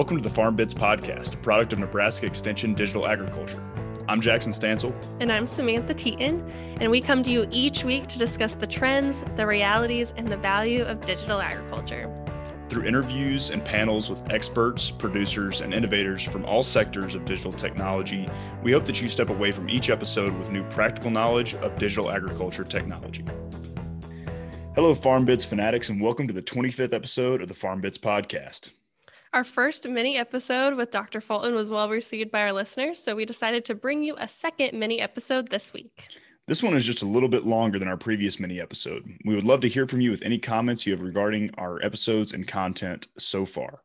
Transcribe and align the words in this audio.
Welcome 0.00 0.16
to 0.16 0.22
the 0.22 0.34
Farm 0.34 0.56
Bits 0.56 0.72
Podcast, 0.72 1.34
a 1.34 1.36
product 1.36 1.74
of 1.74 1.78
Nebraska 1.78 2.24
Extension 2.24 2.72
Digital 2.72 3.06
Agriculture. 3.06 3.62
I'm 4.08 4.22
Jackson 4.22 4.50
Stansell. 4.50 4.94
And 5.20 5.30
I'm 5.30 5.46
Samantha 5.46 5.92
Teaton. 5.92 6.40
And 6.80 6.90
we 6.90 7.02
come 7.02 7.22
to 7.22 7.30
you 7.30 7.46
each 7.50 7.84
week 7.84 8.06
to 8.06 8.18
discuss 8.18 8.54
the 8.54 8.66
trends, 8.66 9.22
the 9.36 9.46
realities, 9.46 10.14
and 10.16 10.26
the 10.26 10.38
value 10.38 10.84
of 10.84 11.04
digital 11.04 11.42
agriculture. 11.42 12.10
Through 12.70 12.86
interviews 12.86 13.50
and 13.50 13.62
panels 13.62 14.08
with 14.08 14.26
experts, 14.30 14.90
producers, 14.90 15.60
and 15.60 15.74
innovators 15.74 16.22
from 16.22 16.46
all 16.46 16.62
sectors 16.62 17.14
of 17.14 17.26
digital 17.26 17.52
technology, 17.52 18.26
we 18.62 18.72
hope 18.72 18.86
that 18.86 19.02
you 19.02 19.08
step 19.10 19.28
away 19.28 19.52
from 19.52 19.68
each 19.68 19.90
episode 19.90 20.32
with 20.38 20.50
new 20.50 20.64
practical 20.70 21.10
knowledge 21.10 21.52
of 21.56 21.76
digital 21.76 22.10
agriculture 22.10 22.64
technology. 22.64 23.26
Hello, 24.74 24.94
Farm 24.94 25.26
Bits 25.26 25.44
fanatics, 25.44 25.90
and 25.90 26.00
welcome 26.00 26.26
to 26.26 26.32
the 26.32 26.40
25th 26.40 26.94
episode 26.94 27.42
of 27.42 27.48
the 27.48 27.54
Farm 27.54 27.82
Bits 27.82 27.98
Podcast. 27.98 28.70
Our 29.32 29.44
first 29.44 29.88
mini 29.88 30.16
episode 30.16 30.74
with 30.74 30.90
Dr. 30.90 31.20
Fulton 31.20 31.54
was 31.54 31.70
well 31.70 31.88
received 31.88 32.32
by 32.32 32.40
our 32.40 32.52
listeners, 32.52 33.00
so 33.00 33.14
we 33.14 33.24
decided 33.24 33.64
to 33.66 33.76
bring 33.76 34.02
you 34.02 34.16
a 34.18 34.26
second 34.26 34.76
mini 34.76 35.00
episode 35.00 35.50
this 35.50 35.72
week. 35.72 36.08
This 36.48 36.64
one 36.64 36.74
is 36.74 36.84
just 36.84 37.02
a 37.02 37.06
little 37.06 37.28
bit 37.28 37.46
longer 37.46 37.78
than 37.78 37.86
our 37.86 37.96
previous 37.96 38.40
mini 38.40 38.60
episode. 38.60 39.04
We 39.24 39.36
would 39.36 39.44
love 39.44 39.60
to 39.60 39.68
hear 39.68 39.86
from 39.86 40.00
you 40.00 40.10
with 40.10 40.24
any 40.24 40.36
comments 40.36 40.84
you 40.84 40.94
have 40.94 41.00
regarding 41.00 41.52
our 41.58 41.80
episodes 41.80 42.32
and 42.32 42.48
content 42.48 43.06
so 43.18 43.46
far. 43.46 43.82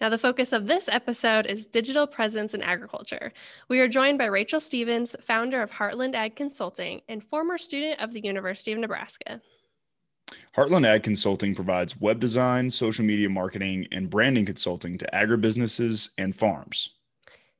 Now, 0.00 0.08
the 0.08 0.18
focus 0.18 0.52
of 0.52 0.66
this 0.66 0.88
episode 0.88 1.46
is 1.46 1.64
digital 1.64 2.08
presence 2.08 2.52
in 2.52 2.62
agriculture. 2.62 3.32
We 3.68 3.78
are 3.78 3.86
joined 3.86 4.18
by 4.18 4.24
Rachel 4.24 4.58
Stevens, 4.58 5.14
founder 5.20 5.62
of 5.62 5.70
Heartland 5.70 6.16
Ag 6.16 6.34
Consulting 6.34 7.02
and 7.08 7.22
former 7.22 7.58
student 7.58 8.00
of 8.00 8.12
the 8.12 8.22
University 8.24 8.72
of 8.72 8.80
Nebraska. 8.80 9.40
Heartland 10.56 10.86
Ag 10.86 11.02
Consulting 11.02 11.54
provides 11.54 12.00
web 12.00 12.20
design, 12.20 12.70
social 12.70 13.04
media 13.04 13.28
marketing, 13.28 13.86
and 13.92 14.10
branding 14.10 14.44
consulting 14.44 14.98
to 14.98 15.06
agribusinesses 15.12 16.10
and 16.18 16.34
farms. 16.34 16.90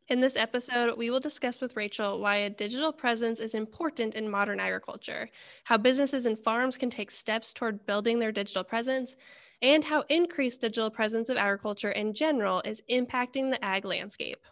In 0.08 0.20
this 0.20 0.36
episode, 0.36 0.98
we 0.98 1.10
will 1.10 1.20
discuss 1.20 1.60
with 1.60 1.74
Rachel 1.74 2.20
why 2.20 2.36
a 2.36 2.50
digital 2.50 2.92
presence 2.92 3.40
is 3.40 3.54
important 3.54 4.14
in 4.14 4.28
modern 4.28 4.60
agriculture, 4.60 5.30
how 5.64 5.78
businesses 5.78 6.26
and 6.26 6.38
farms 6.38 6.76
can 6.76 6.90
take 6.90 7.10
steps 7.10 7.54
toward 7.54 7.86
building 7.86 8.18
their 8.18 8.32
digital 8.32 8.62
presence, 8.62 9.16
and 9.62 9.84
how 9.84 10.04
increased 10.10 10.60
digital 10.60 10.90
presence 10.90 11.28
of 11.28 11.36
agriculture 11.36 11.92
in 11.92 12.12
general 12.12 12.60
is 12.64 12.82
impacting 12.90 13.50
the 13.50 13.64
ag 13.64 13.84
landscape. 13.84 14.44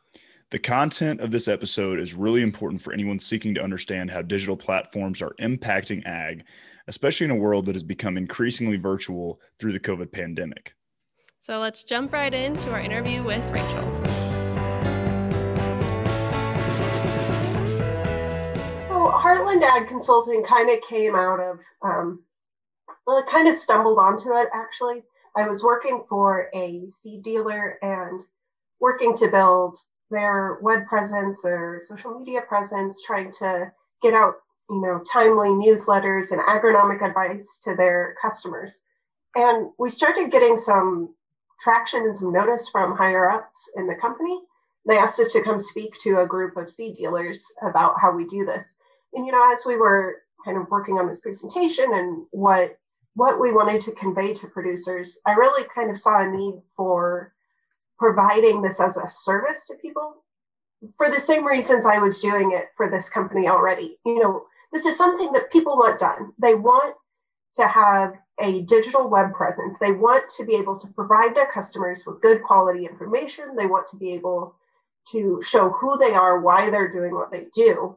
The 0.51 0.59
content 0.59 1.21
of 1.21 1.31
this 1.31 1.47
episode 1.47 2.01
is 2.01 2.15
really 2.15 2.43
important 2.43 2.81
for 2.81 2.93
anyone 2.93 3.19
seeking 3.19 3.55
to 3.55 3.63
understand 3.63 4.11
how 4.11 4.23
digital 4.23 4.57
platforms 4.57 5.21
are 5.21 5.35
impacting 5.41 6.05
ag, 6.07 6.45
especially 6.89 7.25
in 7.25 7.31
a 7.31 7.37
world 7.37 7.67
that 7.67 7.75
has 7.75 7.83
become 7.83 8.17
increasingly 8.17 8.77
virtual 8.77 9.41
through 9.59 9.73
the 9.73 9.81
COVID 9.81 10.13
pandemic. 10.13 10.75
So 11.41 11.59
let's 11.59 11.85
jump 11.85 12.13
right 12.13 12.33
into 12.33 12.71
our 12.71 12.81
interview 12.81 13.23
with 13.23 13.45
Rachel. 13.51 13.83
So, 18.83 19.09
Heartland 19.09 19.63
Ag 19.63 19.89
Consulting 19.89 20.45
kind 20.45 20.69
of 20.71 20.83
came 20.83 21.15
out 21.15 21.41
of, 21.41 21.61
um, 21.83 22.25
well, 23.07 23.19
it 23.19 23.27
kind 23.27 23.49
of 23.49 23.55
stumbled 23.55 23.99
onto 23.99 24.31
it 24.33 24.49
actually. 24.53 25.03
I 25.37 25.49
was 25.49 25.63
working 25.63 26.05
for 26.09 26.51
a 26.55 26.87
seed 26.89 27.23
dealer 27.23 27.79
and 27.83 28.23
working 28.81 29.15
to 29.15 29.29
build 29.29 29.77
their 30.11 30.59
web 30.61 30.87
presence, 30.87 31.41
their 31.41 31.81
social 31.83 32.19
media 32.19 32.41
presence, 32.43 33.03
trying 33.03 33.31
to 33.39 33.73
get 34.03 34.15
out, 34.15 34.35
you 34.71 34.81
know, 34.81 35.03
timely 35.13 35.49
newsletters 35.49 36.31
and 36.31 36.41
agronomic 36.43 37.05
advice 37.05 37.59
to 37.65 37.75
their 37.75 38.15
customers. 38.23 38.83
And 39.35 39.71
we 39.79 39.89
started 39.89 40.31
getting 40.31 40.57
some 40.57 41.15
traction 41.59 42.03
and 42.05 42.17
some 42.17 42.33
notice 42.33 42.69
from 42.69 42.97
higher 42.97 43.29
ups 43.29 43.71
in 43.77 43.87
the 43.87 43.97
company. 43.97 44.41
They 44.87 44.97
asked 44.97 45.21
us 45.21 45.33
to 45.33 45.43
come 45.43 45.59
speak 45.59 45.95
to 46.03 46.21
a 46.21 46.27
group 46.27 46.57
of 46.57 46.71
seed 46.71 46.95
dealers 46.95 47.45
about 47.63 47.95
how 48.01 48.13
we 48.13 48.25
do 48.25 48.47
this. 48.47 48.77
And 49.13 49.27
you 49.27 49.33
know, 49.33 49.53
as 49.53 49.65
we 49.67 49.77
were 49.77 50.23
kind 50.45 50.57
of 50.57 50.71
working 50.71 50.99
on 50.99 51.07
this 51.07 51.21
presentation 51.21 51.87
and 51.93 52.25
what 52.31 52.79
what 53.15 53.41
we 53.41 53.53
wanted 53.53 53.81
to 53.83 53.93
convey 53.93 54.33
to 54.33 54.47
producers, 54.47 55.19
I 55.27 55.33
really 55.33 55.69
kind 55.75 55.91
of 55.91 55.99
saw 55.99 56.23
a 56.23 56.31
need 56.31 56.55
for 56.71 57.35
providing 57.99 58.63
this 58.63 58.81
as 58.81 58.97
a 58.97 59.07
service 59.09 59.67
to 59.67 59.75
people 59.75 60.23
for 60.97 61.11
the 61.11 61.19
same 61.19 61.45
reasons 61.45 61.85
I 61.85 61.99
was 61.99 62.21
doing 62.21 62.53
it 62.53 62.69
for 62.77 62.91
this 62.91 63.11
company 63.11 63.49
already. 63.49 63.99
You 64.07 64.21
know, 64.21 64.45
this 64.73 64.87
is 64.87 64.97
something 64.97 65.33
that 65.33 65.53
people 65.53 65.77
want 65.77 65.99
done. 65.99 66.33
They 66.39 66.55
want 66.55 66.95
to 67.57 67.67
have 67.67 68.15
a 68.41 68.63
digital 68.63 69.09
web 69.09 69.33
presence. 69.33 69.79
They 69.79 69.93
want 69.93 70.29
to 70.37 70.45
be 70.45 70.55
able 70.55 70.79
to 70.79 70.89
provide 70.89 71.35
their 71.35 71.51
customers 71.53 72.05
with 72.07 72.23
good 72.23 72.43
quality 72.43 72.87
information. 72.87 73.57
They 73.57 73.67
want 73.67 73.89
to 73.89 73.97
be 73.97 74.13
able 74.13 74.55
to 75.13 75.43
show 75.43 75.71
who 75.71 75.99
they 75.99 76.15
are, 76.15 76.41
why 76.41 76.71
they're 76.71 76.91
doing 76.91 77.15
what 77.15 77.31
they 77.31 77.47
do. 77.53 77.97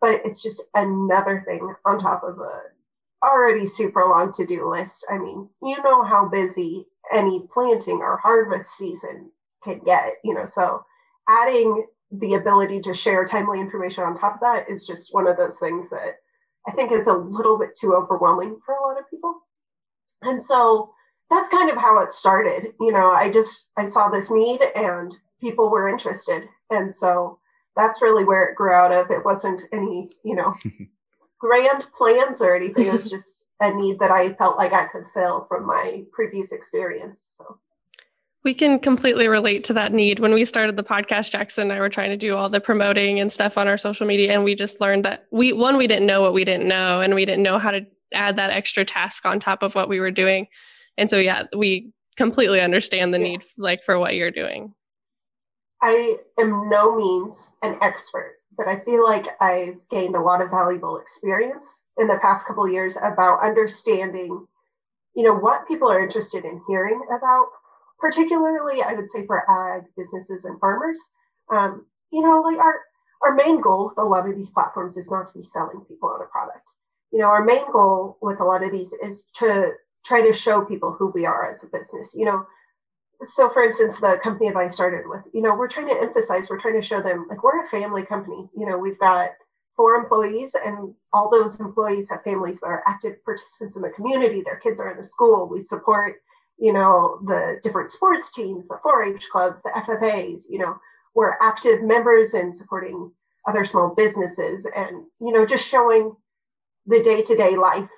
But 0.00 0.22
it's 0.24 0.42
just 0.42 0.62
another 0.74 1.44
thing 1.46 1.74
on 1.84 1.98
top 1.98 2.22
of 2.24 2.38
a 2.38 2.62
already 3.24 3.66
super 3.66 4.04
long 4.04 4.32
to-do 4.32 4.68
list. 4.68 5.06
I 5.10 5.18
mean, 5.18 5.48
you 5.62 5.82
know 5.82 6.04
how 6.04 6.28
busy 6.28 6.86
any 7.12 7.46
planting 7.50 7.98
or 7.98 8.18
harvest 8.18 8.76
season 8.76 9.30
can 9.62 9.80
get, 9.84 10.14
you 10.22 10.34
know, 10.34 10.44
so 10.44 10.84
adding 11.28 11.86
the 12.20 12.34
ability 12.34 12.80
to 12.80 12.94
share 12.94 13.24
timely 13.24 13.60
information 13.60 14.04
on 14.04 14.14
top 14.14 14.34
of 14.34 14.40
that 14.40 14.68
is 14.68 14.86
just 14.86 15.14
one 15.14 15.26
of 15.26 15.36
those 15.36 15.58
things 15.58 15.90
that 15.90 16.16
I 16.66 16.72
think 16.72 16.92
is 16.92 17.06
a 17.06 17.16
little 17.16 17.58
bit 17.58 17.74
too 17.74 17.94
overwhelming 17.94 18.58
for 18.64 18.74
a 18.74 18.82
lot 18.82 18.98
of 18.98 19.08
people. 19.10 19.34
And 20.22 20.40
so 20.40 20.92
that's 21.30 21.48
kind 21.48 21.70
of 21.70 21.76
how 21.76 22.02
it 22.02 22.12
started. 22.12 22.72
You 22.80 22.92
know, 22.92 23.10
I 23.10 23.30
just 23.30 23.70
I 23.76 23.84
saw 23.84 24.08
this 24.08 24.30
need 24.30 24.60
and 24.74 25.12
people 25.40 25.70
were 25.70 25.88
interested. 25.88 26.48
And 26.70 26.92
so 26.92 27.38
that's 27.76 28.02
really 28.02 28.24
where 28.24 28.44
it 28.44 28.56
grew 28.56 28.72
out 28.72 28.92
of. 28.92 29.10
It 29.10 29.24
wasn't 29.24 29.62
any, 29.72 30.08
you 30.24 30.36
know, 30.36 30.46
grand 31.38 31.86
plans 31.96 32.40
or 32.40 32.54
anything. 32.54 32.86
It 32.86 32.92
was 32.92 33.10
just 33.16 33.44
a 33.60 33.74
need 33.74 33.98
that 33.98 34.10
I 34.10 34.32
felt 34.34 34.56
like 34.56 34.72
I 34.72 34.86
could 34.86 35.08
fill 35.12 35.44
from 35.44 35.66
my 35.66 36.04
previous 36.12 36.52
experience. 36.52 37.36
So 37.38 37.58
we 38.44 38.52
can 38.52 38.78
completely 38.78 39.26
relate 39.26 39.64
to 39.64 39.72
that 39.72 39.92
need. 39.92 40.18
When 40.18 40.34
we 40.34 40.44
started 40.44 40.76
the 40.76 40.84
podcast, 40.84 41.32
Jackson 41.32 41.62
and 41.62 41.72
I 41.72 41.80
were 41.80 41.88
trying 41.88 42.10
to 42.10 42.16
do 42.16 42.36
all 42.36 42.50
the 42.50 42.60
promoting 42.60 43.18
and 43.18 43.32
stuff 43.32 43.56
on 43.56 43.66
our 43.66 43.78
social 43.78 44.06
media. 44.06 44.34
And 44.34 44.44
we 44.44 44.54
just 44.54 44.82
learned 44.82 45.04
that 45.06 45.26
we, 45.30 45.54
one, 45.54 45.78
we 45.78 45.86
didn't 45.86 46.06
know 46.06 46.20
what 46.20 46.34
we 46.34 46.44
didn't 46.44 46.68
know, 46.68 47.00
and 47.00 47.14
we 47.14 47.24
didn't 47.24 47.42
know 47.42 47.58
how 47.58 47.70
to 47.70 47.86
add 48.12 48.36
that 48.36 48.50
extra 48.50 48.84
task 48.84 49.24
on 49.24 49.40
top 49.40 49.62
of 49.62 49.74
what 49.74 49.88
we 49.88 49.98
were 49.98 50.10
doing. 50.10 50.46
And 50.98 51.08
so, 51.08 51.16
yeah, 51.16 51.44
we 51.56 51.90
completely 52.16 52.60
understand 52.60 53.14
the 53.14 53.18
yeah. 53.18 53.24
need 53.24 53.42
like 53.56 53.82
for 53.82 53.98
what 53.98 54.14
you're 54.14 54.30
doing. 54.30 54.74
I 55.82 56.18
am 56.38 56.68
no 56.68 56.96
means 56.96 57.56
an 57.62 57.78
expert, 57.80 58.36
but 58.56 58.68
I 58.68 58.80
feel 58.80 59.04
like 59.04 59.26
I've 59.40 59.76
gained 59.90 60.16
a 60.16 60.20
lot 60.20 60.42
of 60.42 60.50
valuable 60.50 60.98
experience 60.98 61.84
in 61.98 62.08
the 62.08 62.18
past 62.20 62.46
couple 62.46 62.68
years 62.68 62.98
about 63.02 63.42
understanding, 63.42 64.46
you 65.16 65.22
know, 65.24 65.34
what 65.34 65.66
people 65.66 65.90
are 65.90 66.02
interested 66.02 66.44
in 66.44 66.62
hearing 66.68 67.00
about 67.08 67.46
particularly 68.04 68.82
I 68.82 68.92
would 68.92 69.08
say 69.08 69.24
for 69.24 69.50
ag 69.50 69.84
businesses 69.96 70.44
and 70.44 70.60
farmers. 70.60 71.00
Um, 71.50 71.86
you 72.12 72.22
know, 72.22 72.42
like 72.42 72.58
our 72.58 72.80
our 73.22 73.34
main 73.34 73.62
goal 73.62 73.86
with 73.86 73.96
a 73.96 74.04
lot 74.04 74.28
of 74.28 74.36
these 74.36 74.50
platforms 74.50 74.98
is 74.98 75.10
not 75.10 75.28
to 75.28 75.32
be 75.32 75.40
selling 75.40 75.80
people 75.88 76.10
on 76.10 76.20
a 76.20 76.26
product. 76.26 76.68
You 77.12 77.20
know, 77.20 77.28
our 77.28 77.42
main 77.42 77.64
goal 77.72 78.18
with 78.20 78.40
a 78.40 78.44
lot 78.44 78.62
of 78.62 78.72
these 78.72 78.92
is 79.02 79.24
to 79.36 79.72
try 80.04 80.20
to 80.20 80.34
show 80.34 80.62
people 80.66 80.92
who 80.92 81.12
we 81.14 81.24
are 81.24 81.48
as 81.48 81.64
a 81.64 81.68
business. 81.68 82.14
You 82.14 82.26
know, 82.26 82.46
so 83.22 83.48
for 83.48 83.62
instance, 83.62 84.00
the 84.00 84.20
company 84.22 84.50
that 84.50 84.58
I 84.58 84.68
started 84.68 85.04
with, 85.06 85.22
you 85.32 85.40
know, 85.40 85.54
we're 85.54 85.68
trying 85.68 85.88
to 85.88 85.98
emphasize, 85.98 86.50
we're 86.50 86.60
trying 86.60 86.78
to 86.78 86.86
show 86.86 87.00
them 87.00 87.26
like 87.30 87.42
we're 87.42 87.62
a 87.62 87.66
family 87.66 88.04
company. 88.04 88.50
You 88.54 88.66
know, 88.66 88.76
we've 88.76 88.98
got 88.98 89.30
four 89.76 89.94
employees 89.94 90.54
and 90.62 90.94
all 91.14 91.30
those 91.30 91.58
employees 91.58 92.10
have 92.10 92.22
families 92.22 92.60
that 92.60 92.66
are 92.66 92.82
active 92.86 93.24
participants 93.24 93.76
in 93.76 93.82
the 93.82 93.96
community. 93.96 94.42
Their 94.42 94.58
kids 94.58 94.78
are 94.78 94.90
in 94.90 94.98
the 94.98 95.02
school. 95.02 95.48
We 95.48 95.58
support 95.58 96.16
you 96.58 96.72
know, 96.72 97.18
the 97.26 97.58
different 97.62 97.90
sports 97.90 98.32
teams, 98.32 98.68
the 98.68 98.78
4 98.82 99.02
H 99.04 99.28
clubs, 99.30 99.62
the 99.62 99.70
FFAs, 99.70 100.44
you 100.48 100.58
know, 100.58 100.76
we're 101.14 101.36
active 101.40 101.82
members 101.82 102.34
in 102.34 102.52
supporting 102.52 103.10
other 103.46 103.64
small 103.64 103.94
businesses 103.94 104.68
and, 104.76 105.04
you 105.20 105.32
know, 105.32 105.44
just 105.44 105.68
showing 105.68 106.14
the 106.86 107.00
day 107.02 107.22
to 107.22 107.36
day 107.36 107.56
life 107.56 107.90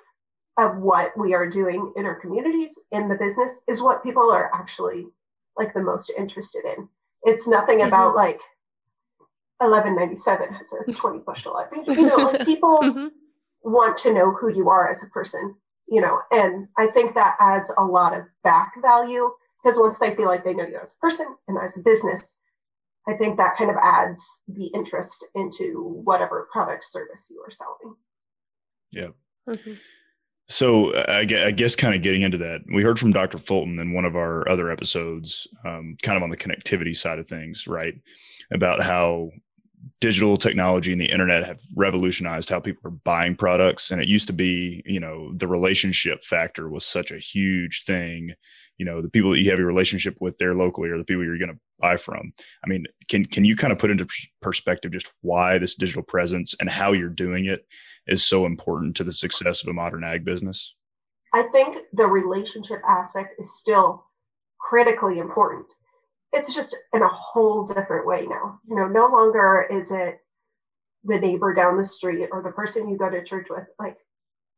of 0.57 0.77
what 0.77 1.17
we 1.17 1.33
are 1.33 1.47
doing 1.47 1.93
in 1.95 2.05
our 2.05 2.19
communities 2.19 2.79
in 2.91 3.07
the 3.07 3.15
business 3.15 3.61
is 3.67 3.81
what 3.81 4.03
people 4.03 4.31
are 4.31 4.53
actually 4.53 5.05
like 5.55 5.73
the 5.73 5.81
most 5.81 6.11
interested 6.17 6.63
in. 6.65 6.87
It's 7.23 7.47
nothing 7.47 7.79
mm-hmm. 7.79 7.87
about 7.87 8.15
like 8.15 8.41
1197 9.59 10.53
has 10.53 10.73
a 10.73 10.91
20 10.91 11.19
bushel. 11.19 11.57
I 11.57 11.65
think, 11.65 11.87
you 11.87 12.07
know, 12.07 12.15
like 12.15 12.45
people 12.45 12.79
mm-hmm. 12.81 13.07
want 13.63 13.97
to 13.97 14.13
know 14.13 14.31
who 14.31 14.53
you 14.53 14.69
are 14.69 14.89
as 14.89 15.03
a 15.03 15.09
person 15.09 15.55
you 15.89 16.01
know, 16.01 16.19
and 16.31 16.67
I 16.77 16.87
think 16.87 17.15
that 17.15 17.35
adds 17.39 17.71
a 17.77 17.83
lot 17.83 18.17
of 18.17 18.23
back 18.43 18.73
value 18.81 19.29
because 19.63 19.79
once 19.79 19.97
they 19.97 20.15
feel 20.15 20.27
like 20.27 20.43
they 20.43 20.53
know 20.53 20.65
you 20.65 20.79
as 20.81 20.93
a 20.93 20.99
person 20.99 21.35
and 21.47 21.57
as 21.61 21.77
a 21.77 21.81
business, 21.81 22.37
I 23.07 23.13
think 23.13 23.37
that 23.37 23.55
kind 23.57 23.69
of 23.69 23.77
adds 23.81 24.43
the 24.47 24.67
interest 24.67 25.25
into 25.33 26.01
whatever 26.03 26.47
product 26.51 26.83
service 26.83 27.29
you 27.31 27.41
are 27.45 27.51
selling. 27.51 27.95
Yeah. 28.91 29.09
Mm-hmm. 29.49 29.73
So 30.49 30.95
I 31.07 31.25
guess 31.25 31.75
kind 31.75 31.93
of 31.93 32.01
getting 32.01 32.21
into 32.21 32.37
that, 32.37 32.61
we 32.73 32.81
heard 32.81 32.97
from 32.97 33.11
Dr. 33.11 33.37
Fulton 33.37 33.79
in 33.79 33.93
one 33.93 34.05
of 34.05 34.15
our 34.15 34.47
other 34.47 34.69
episodes, 34.69 35.45
um, 35.65 35.97
kind 36.03 36.15
of 36.15 36.23
on 36.23 36.29
the 36.29 36.37
connectivity 36.37 36.95
side 36.95 37.19
of 37.19 37.27
things, 37.27 37.67
right? 37.67 37.93
About 38.53 38.81
how 38.81 39.31
digital 39.99 40.37
technology 40.37 40.91
and 40.91 41.01
the 41.01 41.11
internet 41.11 41.45
have 41.45 41.59
revolutionized 41.75 42.49
how 42.49 42.59
people 42.59 42.81
are 42.85 42.91
buying 43.03 43.35
products. 43.35 43.89
And 43.89 44.01
it 44.01 44.07
used 44.07 44.27
to 44.27 44.33
be, 44.33 44.83
you 44.85 44.99
know, 44.99 45.33
the 45.33 45.47
relationship 45.47 46.23
factor 46.23 46.69
was 46.69 46.85
such 46.85 47.09
a 47.09 47.17
huge 47.17 47.83
thing. 47.83 48.33
You 48.77 48.85
know, 48.85 49.01
the 49.01 49.09
people 49.09 49.31
that 49.31 49.39
you 49.39 49.49
have 49.49 49.57
your 49.57 49.67
relationship 49.67 50.17
with 50.21 50.37
there 50.37 50.53
locally 50.53 50.89
are 50.89 50.99
the 50.99 51.03
people 51.03 51.23
you're 51.23 51.39
going 51.39 51.53
to 51.53 51.59
buy 51.79 51.97
from. 51.97 52.31
I 52.63 52.67
mean, 52.67 52.85
can 53.07 53.25
can 53.25 53.43
you 53.43 53.55
kind 53.55 53.73
of 53.73 53.79
put 53.79 53.89
into 53.89 54.07
perspective 54.41 54.91
just 54.91 55.11
why 55.21 55.57
this 55.57 55.73
digital 55.73 56.03
presence 56.03 56.53
and 56.59 56.69
how 56.69 56.91
you're 56.91 57.09
doing 57.09 57.45
it 57.45 57.65
is 58.05 58.23
so 58.23 58.45
important 58.45 58.95
to 58.97 59.03
the 59.03 59.13
success 59.13 59.63
of 59.63 59.69
a 59.69 59.73
modern 59.73 60.03
ag 60.03 60.23
business? 60.23 60.75
I 61.33 61.43
think 61.51 61.79
the 61.91 62.07
relationship 62.07 62.81
aspect 62.87 63.33
is 63.39 63.59
still 63.59 64.05
critically 64.59 65.17
important. 65.17 65.65
It's 66.33 66.53
just 66.53 66.75
in 66.93 67.01
a 67.01 67.07
whole 67.07 67.65
different 67.65 68.05
way 68.05 68.25
now. 68.25 68.59
You 68.67 68.75
know, 68.75 68.87
no 68.87 69.07
longer 69.07 69.67
is 69.71 69.91
it 69.91 70.19
the 71.03 71.19
neighbor 71.19 71.53
down 71.53 71.77
the 71.77 71.83
street 71.83 72.27
or 72.31 72.43
the 72.43 72.51
person 72.51 72.89
you 72.89 72.97
go 72.97 73.09
to 73.09 73.23
church 73.23 73.47
with. 73.49 73.65
Like 73.79 73.97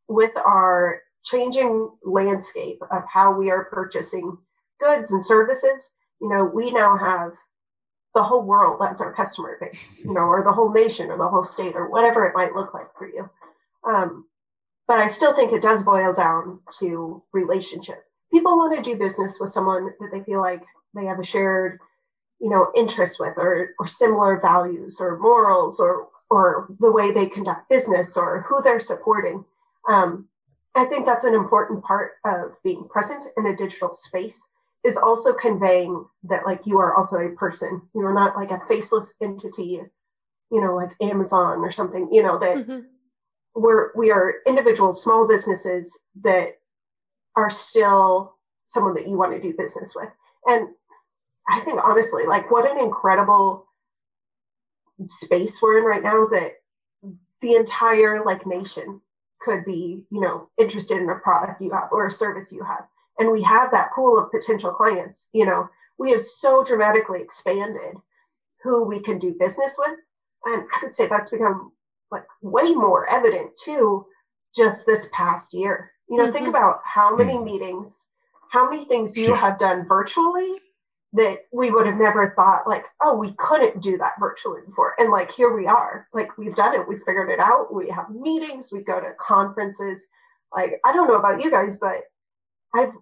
with 0.07 0.35
our 0.37 1.01
changing 1.23 1.89
landscape 2.03 2.79
of 2.91 3.03
how 3.07 3.31
we 3.31 3.51
are 3.51 3.65
purchasing 3.65 4.37
goods 4.79 5.11
and 5.11 5.23
services, 5.23 5.91
you 6.19 6.29
know, 6.29 6.43
we 6.43 6.71
now 6.71 6.97
have 6.97 7.33
the 8.15 8.23
whole 8.23 8.43
world 8.43 8.81
as 8.87 9.01
our 9.01 9.13
customer 9.13 9.57
base, 9.61 9.99
you 10.03 10.13
know, 10.13 10.21
or 10.21 10.43
the 10.43 10.51
whole 10.51 10.71
nation 10.71 11.09
or 11.11 11.17
the 11.17 11.27
whole 11.27 11.43
state 11.43 11.75
or 11.75 11.89
whatever 11.89 12.25
it 12.25 12.35
might 12.35 12.55
look 12.55 12.73
like 12.73 12.87
for 12.97 13.07
you. 13.07 13.29
Um, 13.87 14.25
but 14.87 14.97
I 14.97 15.07
still 15.07 15.35
think 15.35 15.53
it 15.53 15.61
does 15.61 15.83
boil 15.83 16.13
down 16.13 16.59
to 16.79 17.21
relationship. 17.31 18.03
People 18.31 18.57
want 18.57 18.75
to 18.75 18.81
do 18.81 18.97
business 18.97 19.37
with 19.39 19.49
someone 19.49 19.91
that 19.99 20.09
they 20.11 20.23
feel 20.23 20.41
like 20.41 20.63
they 20.93 21.05
have 21.05 21.19
a 21.19 21.23
shared, 21.23 21.79
you 22.39 22.49
know, 22.49 22.71
interest 22.75 23.19
with 23.19 23.33
or, 23.37 23.71
or 23.79 23.87
similar 23.87 24.39
values 24.39 24.97
or 24.99 25.17
morals 25.17 25.79
or 25.79 26.07
or 26.29 26.67
the 26.79 26.91
way 26.91 27.11
they 27.11 27.25
conduct 27.25 27.69
business 27.69 28.15
or 28.15 28.45
who 28.47 28.61
they're 28.61 28.79
supporting. 28.79 29.43
Um, 29.87 30.27
I 30.75 30.85
think 30.85 31.05
that's 31.05 31.23
an 31.23 31.33
important 31.33 31.83
part 31.83 32.13
of 32.25 32.51
being 32.63 32.87
present 32.87 33.25
in 33.37 33.47
a 33.47 33.55
digital 33.55 33.91
space 33.91 34.49
is 34.85 34.97
also 34.97 35.33
conveying 35.33 36.05
that 36.23 36.45
like 36.45 36.61
you 36.65 36.79
are 36.79 36.95
also 36.95 37.17
a 37.17 37.35
person. 37.35 37.81
You 37.93 38.05
are 38.05 38.13
not 38.13 38.35
like 38.35 38.51
a 38.51 38.61
faceless 38.67 39.13
entity, 39.21 39.81
you 40.51 40.61
know, 40.61 40.75
like 40.75 40.91
Amazon 41.01 41.59
or 41.59 41.71
something, 41.71 42.07
you 42.11 42.23
know, 42.23 42.37
that 42.39 42.57
mm-hmm. 42.57 42.79
we're 43.55 43.91
we 43.95 44.11
are 44.11 44.35
individuals, 44.47 45.03
small 45.03 45.27
businesses 45.27 45.99
that 46.21 46.59
are 47.35 47.49
still 47.49 48.35
someone 48.63 48.93
that 48.93 49.07
you 49.07 49.17
want 49.17 49.33
to 49.33 49.41
do 49.41 49.57
business 49.57 49.93
with. 49.95 50.09
And 50.45 50.69
I 51.49 51.59
think 51.61 51.83
honestly, 51.83 52.25
like 52.25 52.51
what 52.51 52.69
an 52.69 52.79
incredible 52.79 53.65
space 55.07 55.61
we're 55.61 55.79
in 55.79 55.83
right 55.83 56.03
now 56.03 56.27
that 56.27 56.53
the 57.41 57.55
entire 57.55 58.23
like 58.23 58.45
nation 58.45 59.01
could 59.41 59.65
be, 59.65 60.03
you 60.11 60.21
know, 60.21 60.49
interested 60.57 60.97
in 60.97 61.09
a 61.09 61.15
product 61.15 61.61
you 61.61 61.71
have 61.71 61.89
or 61.91 62.05
a 62.05 62.11
service 62.11 62.51
you 62.51 62.63
have. 62.63 62.85
And 63.17 63.31
we 63.31 63.41
have 63.43 63.71
that 63.71 63.91
pool 63.93 64.17
of 64.19 64.31
potential 64.31 64.71
clients 64.71 65.29
you 65.33 65.45
know. 65.45 65.69
We 65.97 66.11
have 66.11 66.21
so 66.21 66.63
dramatically 66.63 67.21
expanded 67.21 67.95
who 68.63 68.85
we 68.85 69.01
can 69.01 69.17
do 69.17 69.35
business 69.37 69.77
with. 69.77 69.97
And 70.45 70.63
i 70.73 70.79
would 70.83 70.93
say 70.93 71.07
that's 71.07 71.29
become 71.29 71.71
like 72.11 72.23
way 72.41 72.73
more 72.73 73.09
evident 73.09 73.51
too 73.63 74.05
just 74.55 74.85
this 74.85 75.09
past 75.11 75.53
year. 75.53 75.91
You 76.09 76.17
know 76.17 76.25
mm-hmm. 76.25 76.33
think 76.33 76.47
about 76.47 76.81
how 76.83 77.15
many 77.15 77.33
mm. 77.33 77.45
meetings 77.45 78.05
how 78.49 78.69
many 78.69 78.83
things 78.85 79.15
you 79.15 79.35
have 79.35 79.57
done 79.57 79.87
virtually 79.87 80.57
that 81.13 81.39
we 81.51 81.71
would 81.71 81.87
have 81.87 81.97
never 81.97 82.33
thought 82.35 82.67
like 82.67 82.85
oh 83.01 83.17
we 83.17 83.31
couldn't 83.37 83.81
do 83.81 83.97
that 83.97 84.13
virtually 84.19 84.61
before 84.65 84.93
and 84.99 85.11
like 85.11 85.31
here 85.31 85.55
we 85.55 85.65
are 85.65 86.07
like 86.13 86.37
we've 86.37 86.53
done 86.53 86.75
it 86.75 86.87
we've 86.87 87.01
figured 87.01 87.31
it 87.31 87.39
out 87.39 87.73
we 87.73 87.89
have 87.89 88.09
meetings 88.11 88.69
we 88.71 88.83
go 88.83 88.99
to 88.99 89.11
conferences 89.19 90.07
like 90.55 90.79
i 90.85 90.93
don't 90.93 91.07
know 91.07 91.17
about 91.17 91.41
you 91.41 91.49
guys 91.49 91.77
but 91.79 92.01
i've 92.75 92.93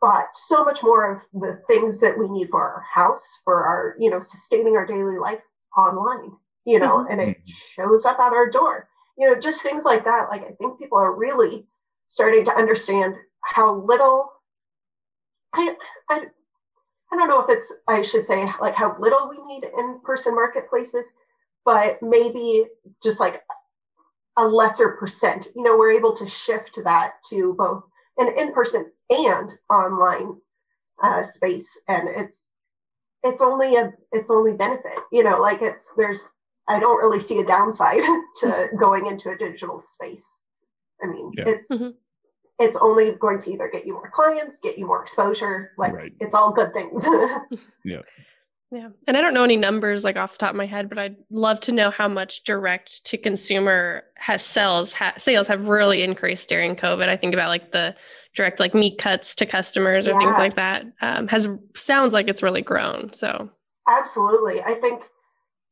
bought 0.00 0.34
so 0.34 0.64
much 0.64 0.82
more 0.82 1.12
of 1.12 1.22
the 1.32 1.60
things 1.66 2.00
that 2.00 2.18
we 2.18 2.28
need 2.28 2.48
for 2.50 2.62
our 2.62 2.84
house, 2.92 3.40
for 3.44 3.64
our, 3.64 3.96
you 3.98 4.10
know, 4.10 4.20
sustaining 4.20 4.76
our 4.76 4.86
daily 4.86 5.18
life 5.18 5.42
online, 5.76 6.32
you 6.64 6.78
know, 6.78 6.98
mm-hmm. 6.98 7.12
and 7.12 7.20
it 7.20 7.36
shows 7.46 8.04
up 8.04 8.18
at 8.18 8.32
our 8.32 8.48
door. 8.48 8.88
You 9.16 9.28
know, 9.28 9.40
just 9.40 9.62
things 9.62 9.84
like 9.84 10.04
that. 10.04 10.28
Like 10.30 10.42
I 10.42 10.52
think 10.52 10.78
people 10.78 10.98
are 10.98 11.14
really 11.14 11.66
starting 12.06 12.44
to 12.44 12.54
understand 12.54 13.16
how 13.42 13.74
little 13.74 14.30
I 15.54 15.74
I 16.08 16.14
I 16.16 16.20
don't 16.20 16.24
know 16.24 16.37
if 17.48 17.56
it's 17.56 17.74
I 17.88 18.02
should 18.02 18.26
say 18.26 18.50
like 18.60 18.74
how 18.74 18.96
little 18.98 19.28
we 19.28 19.38
need 19.46 19.64
in-person 19.64 20.34
marketplaces, 20.34 21.10
but 21.64 21.98
maybe 22.02 22.66
just 23.02 23.20
like 23.20 23.42
a 24.36 24.46
lesser 24.46 24.90
percent. 24.90 25.48
You 25.56 25.62
know, 25.62 25.76
we're 25.76 25.92
able 25.92 26.12
to 26.12 26.26
shift 26.26 26.78
that 26.84 27.14
to 27.30 27.54
both 27.54 27.84
an 28.18 28.32
in-person 28.36 28.90
and 29.10 29.52
online 29.70 30.36
uh, 31.02 31.22
space 31.22 31.80
and 31.88 32.08
it's 32.08 32.48
it's 33.22 33.40
only 33.40 33.76
a 33.76 33.92
it's 34.12 34.30
only 34.30 34.52
benefit 34.52 34.92
you 35.12 35.22
know 35.22 35.40
like 35.40 35.62
it's 35.62 35.92
there's 35.96 36.32
i 36.68 36.78
don't 36.78 36.98
really 36.98 37.20
see 37.20 37.38
a 37.38 37.46
downside 37.46 38.02
to 38.36 38.68
going 38.78 39.06
into 39.06 39.30
a 39.30 39.38
digital 39.38 39.80
space 39.80 40.42
i 41.02 41.06
mean 41.06 41.30
yeah. 41.36 41.44
it's 41.46 41.70
mm-hmm. 41.70 41.90
It's 42.58 42.76
only 42.76 43.12
going 43.12 43.38
to 43.38 43.52
either 43.52 43.68
get 43.68 43.86
you 43.86 43.92
more 43.92 44.10
clients 44.10 44.58
get 44.60 44.78
you 44.78 44.86
more 44.86 45.00
exposure 45.00 45.72
like 45.78 45.92
right. 45.92 46.12
it's 46.20 46.34
all 46.34 46.52
good 46.52 46.72
things 46.72 47.06
yeah 47.84 48.00
yeah. 48.70 48.88
And 49.06 49.16
I 49.16 49.22
don't 49.22 49.32
know 49.32 49.44
any 49.44 49.56
numbers 49.56 50.04
like 50.04 50.16
off 50.16 50.32
the 50.32 50.38
top 50.38 50.50
of 50.50 50.56
my 50.56 50.66
head, 50.66 50.90
but 50.90 50.98
I'd 50.98 51.16
love 51.30 51.58
to 51.60 51.72
know 51.72 51.90
how 51.90 52.06
much 52.06 52.44
direct 52.44 53.04
to 53.06 53.16
consumer 53.16 54.02
has 54.16 54.44
sales 54.44 54.92
ha- 54.92 55.14
sales 55.16 55.46
have 55.46 55.68
really 55.68 56.02
increased 56.02 56.50
during 56.50 56.76
COVID. 56.76 57.08
I 57.08 57.16
think 57.16 57.32
about 57.32 57.48
like 57.48 57.72
the 57.72 57.94
direct 58.34 58.60
like 58.60 58.74
meat 58.74 58.98
cuts 58.98 59.34
to 59.36 59.46
customers 59.46 60.06
or 60.06 60.12
yeah. 60.12 60.18
things 60.18 60.36
like 60.36 60.56
that 60.56 60.84
um, 61.00 61.28
has 61.28 61.48
sounds 61.74 62.12
like 62.12 62.28
it's 62.28 62.42
really 62.42 62.60
grown. 62.60 63.10
So 63.14 63.48
absolutely. 63.88 64.60
I 64.60 64.74
think, 64.74 65.04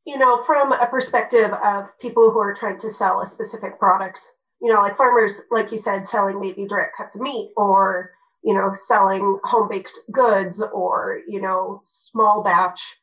you 0.07 0.17
know, 0.17 0.43
from 0.45 0.73
a 0.73 0.87
perspective 0.87 1.53
of 1.53 1.89
people 2.01 2.31
who 2.31 2.39
are 2.39 2.55
trying 2.55 2.79
to 2.79 2.89
sell 2.89 3.21
a 3.21 3.27
specific 3.27 3.79
product, 3.79 4.27
you 4.61 4.73
know, 4.73 4.81
like 4.81 4.97
farmers, 4.97 5.43
like 5.51 5.71
you 5.71 5.79
said, 5.79 6.05
selling 6.05 6.41
maybe 6.41 6.67
direct 6.67 6.97
cuts 6.97 7.15
of 7.15 7.23
meat 7.23 7.53
or 7.57 8.13
you 8.47 8.55
know, 8.55 8.71
selling 8.71 9.41
home 9.43 9.69
baked 9.69 9.99
goods 10.13 10.63
or, 10.73 11.21
you 11.27 11.41
know, 11.41 11.81
small 11.83 12.45
batch, 12.45 12.97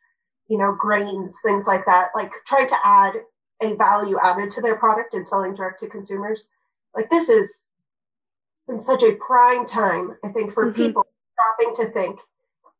you 0.47 0.57
know, 0.57 0.73
grains, 0.73 1.41
things 1.45 1.67
like 1.67 1.85
that, 1.85 2.11
like 2.15 2.31
trying 2.47 2.67
to 2.67 2.77
add 2.81 3.15
a 3.61 3.75
value 3.75 4.17
added 4.23 4.49
to 4.51 4.61
their 4.61 4.77
product 4.77 5.13
and 5.13 5.27
selling 5.27 5.53
direct 5.53 5.79
to 5.79 5.87
consumers. 5.87 6.47
Like 6.95 7.09
this 7.09 7.27
is 7.27 7.65
been 8.69 8.79
such 8.79 9.03
a 9.03 9.15
prime 9.15 9.65
time, 9.65 10.15
I 10.23 10.29
think, 10.29 10.49
for 10.49 10.67
mm-hmm. 10.67 10.81
people 10.81 11.05
stopping 11.33 11.75
to 11.75 11.91
think, 11.91 12.21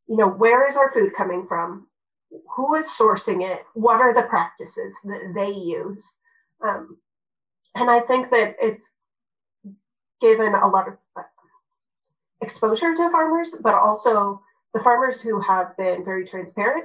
you 0.08 0.16
know, 0.16 0.30
where 0.30 0.66
is 0.66 0.78
our 0.78 0.90
food 0.90 1.12
coming 1.14 1.46
from? 1.46 1.86
Who 2.56 2.74
is 2.76 2.86
sourcing 2.86 3.44
it? 3.44 3.62
What 3.74 4.00
are 4.00 4.14
the 4.14 4.26
practices 4.26 4.98
that 5.04 5.32
they 5.34 5.50
use? 5.50 6.16
Um, 6.66 6.96
and 7.74 7.90
I 7.90 8.00
think 8.00 8.30
that 8.30 8.56
it's 8.60 8.92
given 10.20 10.54
a 10.54 10.68
lot 10.68 10.88
of 10.88 10.94
exposure 12.40 12.94
to 12.94 13.10
farmers, 13.10 13.56
but 13.62 13.74
also 13.74 14.40
the 14.72 14.80
farmers 14.80 15.20
who 15.20 15.40
have 15.40 15.76
been 15.76 16.04
very 16.04 16.24
transparent 16.24 16.84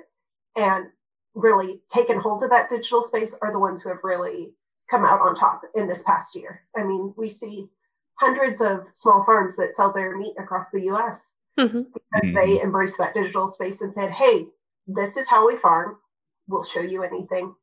and 0.56 0.88
really 1.36 1.82
taken 1.90 2.20
hold 2.20 2.44
of 2.44 2.50
that 2.50 2.70
digital 2.70 3.02
space 3.02 3.38
are 3.42 3.52
the 3.52 3.60
ones 3.60 3.82
who 3.82 3.90
have 3.90 4.00
really 4.04 4.52
come 4.90 5.06
out 5.06 5.22
on 5.22 5.36
top 5.36 5.62
in 5.76 5.88
this 5.88 6.04
past 6.04 6.36
year. 6.36 6.64
I 6.76 6.84
mean, 6.84 7.14
we 7.18 7.30
see 7.30 7.68
hundreds 8.16 8.62
of 8.62 8.88
small 8.94 9.24
farms 9.24 9.56
that 9.58 9.74
sell 9.74 9.94
their 9.94 10.18
meat 10.18 10.34
across 10.40 10.70
the 10.70 10.90
US 10.90 11.36
mm-hmm. 11.58 11.84
because 11.94 12.30
mm-hmm. 12.30 12.36
they 12.36 12.62
embraced 12.62 12.98
that 12.98 13.14
digital 13.14 13.48
space 13.48 13.82
and 13.82 13.94
said, 13.94 14.12
hey, 14.12 14.48
this 14.88 15.18
is 15.18 15.30
how 15.30 15.48
we 15.48 15.56
farm. 15.56 15.98
We'll 16.48 16.64
show 16.64 16.82
you 16.82 17.04
anything. 17.04 17.54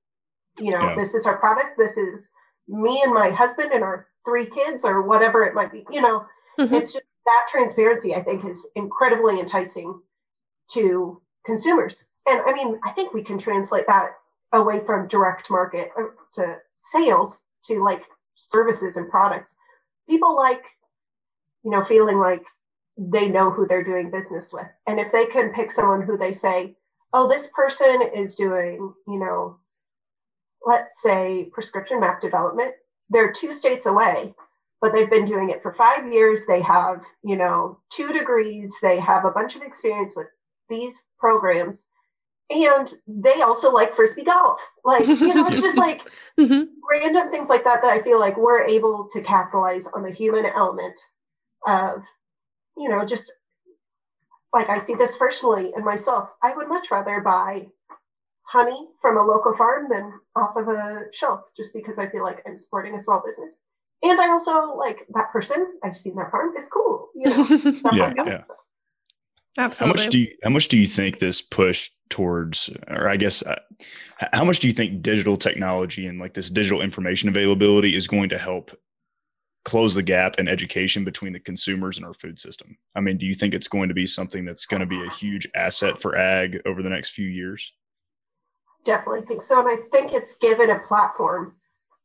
You 0.58 0.70
know, 0.72 0.80
yeah. 0.80 0.94
this 0.96 1.14
is 1.14 1.26
our 1.26 1.36
product. 1.36 1.76
This 1.76 1.98
is 1.98 2.30
me 2.68 3.02
and 3.02 3.12
my 3.14 3.30
husband 3.30 3.72
and 3.72 3.82
our 3.82 4.06
three 4.26 4.46
kids 4.46 4.84
or 4.84 5.02
whatever 5.02 5.44
it 5.44 5.54
might 5.54 5.72
be. 5.72 5.84
You 5.90 6.02
know, 6.02 6.26
mm-hmm. 6.58 6.74
it's 6.74 6.92
just 6.92 7.04
that 7.24 7.46
transparency, 7.48 8.14
I 8.14 8.22
think, 8.22 8.44
is 8.44 8.68
incredibly 8.74 9.40
enticing 9.40 10.00
to 10.72 11.20
consumers. 11.44 12.06
And 12.26 12.40
I 12.46 12.52
mean, 12.52 12.78
I 12.84 12.90
think 12.90 13.14
we 13.14 13.22
can 13.22 13.38
translate 13.38 13.86
that 13.86 14.10
away 14.52 14.80
from 14.80 15.08
direct 15.08 15.50
market 15.50 15.90
uh, 15.98 16.04
to 16.34 16.58
sales 16.76 17.44
to 17.64 17.82
like 17.82 18.02
services 18.34 18.96
and 18.96 19.08
products. 19.08 19.56
People 20.08 20.36
like, 20.36 20.62
you 21.64 21.70
know, 21.70 21.84
feeling 21.84 22.18
like 22.18 22.44
they 22.96 23.28
know 23.28 23.50
who 23.50 23.66
they're 23.66 23.84
doing 23.84 24.10
business 24.10 24.52
with. 24.52 24.66
And 24.86 24.98
if 24.98 25.12
they 25.12 25.26
can 25.26 25.52
pick 25.52 25.70
someone 25.70 26.02
who 26.02 26.16
they 26.16 26.32
say, 26.32 26.76
oh, 27.12 27.28
this 27.28 27.48
person 27.54 28.02
is 28.14 28.34
doing, 28.34 28.92
you 29.06 29.18
know, 29.18 29.58
let's 30.66 31.00
say 31.00 31.48
prescription 31.52 32.00
map 32.00 32.20
development, 32.20 32.72
they're 33.08 33.32
two 33.32 33.52
states 33.52 33.86
away, 33.86 34.34
but 34.82 34.92
they've 34.92 35.08
been 35.08 35.24
doing 35.24 35.48
it 35.48 35.62
for 35.62 35.72
five 35.72 36.12
years. 36.12 36.44
They 36.44 36.60
have, 36.60 37.02
you 37.24 37.36
know, 37.36 37.78
two 37.88 38.12
degrees. 38.12 38.76
They 38.82 38.98
have 39.00 39.24
a 39.24 39.30
bunch 39.30 39.56
of 39.56 39.62
experience 39.62 40.14
with 40.14 40.26
these 40.68 41.06
programs. 41.18 41.88
And 42.50 42.92
they 43.06 43.40
also 43.42 43.72
like 43.72 43.92
frisbee 43.92 44.24
golf. 44.24 44.60
Like, 44.84 45.06
you 45.06 45.34
know, 45.34 45.46
it's 45.46 45.62
just 45.62 45.78
like 45.78 46.02
mm-hmm. 46.38 46.64
random 46.90 47.30
things 47.30 47.48
like 47.48 47.64
that 47.64 47.80
that 47.82 47.92
I 47.92 48.02
feel 48.02 48.20
like 48.20 48.36
we're 48.36 48.64
able 48.64 49.08
to 49.12 49.22
capitalize 49.22 49.86
on 49.88 50.02
the 50.02 50.12
human 50.12 50.46
element 50.46 50.98
of, 51.66 52.04
you 52.76 52.88
know, 52.88 53.04
just 53.04 53.32
like 54.52 54.68
I 54.68 54.78
see 54.78 54.94
this 54.94 55.16
personally 55.16 55.72
in 55.76 55.84
myself. 55.84 56.30
I 56.42 56.54
would 56.54 56.68
much 56.68 56.90
rather 56.90 57.20
buy 57.20 57.66
honey 58.48 58.86
from 59.00 59.16
a 59.16 59.22
local 59.22 59.54
farm 59.54 59.88
than 59.90 60.12
off 60.36 60.56
of 60.56 60.68
a 60.68 61.04
shelf 61.12 61.40
just 61.56 61.74
because 61.74 61.98
I 61.98 62.08
feel 62.08 62.22
like 62.22 62.42
I'm 62.46 62.56
supporting 62.56 62.94
a 62.94 63.00
small 63.00 63.22
business 63.24 63.56
and 64.02 64.20
I 64.20 64.30
also 64.30 64.74
like 64.76 65.06
that 65.14 65.32
person. 65.32 65.78
I've 65.82 65.96
seen 65.96 66.16
their 66.16 66.30
farm. 66.30 66.52
It's 66.56 66.68
cool. 66.68 67.08
You 67.14 67.30
know, 67.30 67.46
yeah, 67.92 68.12
yeah. 68.16 68.38
So. 68.38 68.54
Absolutely. 69.58 69.74
How 69.78 69.86
much 69.86 70.12
do 70.12 70.18
you, 70.18 70.28
how 70.44 70.50
much 70.50 70.68
do 70.68 70.76
you 70.76 70.86
think 70.86 71.18
this 71.18 71.40
push 71.40 71.90
towards, 72.10 72.68
or 72.88 73.08
I 73.08 73.16
guess, 73.16 73.42
uh, 73.42 73.58
how 74.32 74.44
much 74.44 74.60
do 74.60 74.66
you 74.66 74.72
think 74.72 75.02
digital 75.02 75.36
technology 75.36 76.06
and 76.06 76.20
like 76.20 76.34
this 76.34 76.50
digital 76.50 76.82
information 76.82 77.28
availability 77.28 77.94
is 77.94 78.06
going 78.06 78.28
to 78.28 78.38
help 78.38 78.76
close 79.64 79.94
the 79.94 80.02
gap 80.02 80.38
in 80.38 80.46
education 80.46 81.04
between 81.04 81.32
the 81.32 81.40
consumers 81.40 81.96
and 81.96 82.04
our 82.04 82.14
food 82.14 82.38
system? 82.38 82.76
I 82.94 83.00
mean, 83.00 83.16
do 83.16 83.24
you 83.24 83.34
think 83.34 83.54
it's 83.54 83.68
going 83.68 83.88
to 83.88 83.94
be 83.94 84.06
something 84.06 84.44
that's 84.44 84.66
going 84.66 84.80
to 84.80 84.86
be 84.86 85.02
a 85.02 85.10
huge 85.10 85.48
asset 85.54 86.02
for 86.02 86.16
ag 86.16 86.60
over 86.66 86.82
the 86.82 86.90
next 86.90 87.10
few 87.10 87.26
years? 87.26 87.72
Definitely 88.86 89.26
think 89.26 89.42
so, 89.42 89.60
and 89.60 89.68
I 89.68 89.82
think 89.90 90.14
it's 90.14 90.38
given 90.38 90.70
a 90.70 90.78
platform 90.78 91.56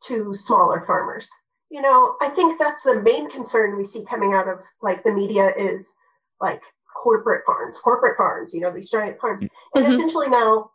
to 0.08 0.34
smaller 0.34 0.84
farmers 0.84 1.32
you 1.72 1.82
know, 1.82 2.16
I 2.22 2.28
think 2.28 2.60
that's 2.60 2.84
the 2.84 3.02
main 3.02 3.30
concern 3.30 3.78
we 3.78 3.86
see 3.86 4.04
coming 4.04 4.34
out 4.34 4.50
of 4.50 4.62
like 4.82 5.04
the 5.04 5.14
media 5.14 5.54
is 5.58 5.94
like 6.42 6.62
corporate 7.02 7.46
farms, 7.46 7.80
corporate 7.80 8.18
farms, 8.18 8.54
you 8.54 8.60
know, 8.60 8.72
these 8.72 8.90
giant 8.90 9.20
farms. 9.20 9.44
Mm-hmm. 9.44 9.80
And 9.80 9.88
essentially 9.88 10.28
now 10.28 10.72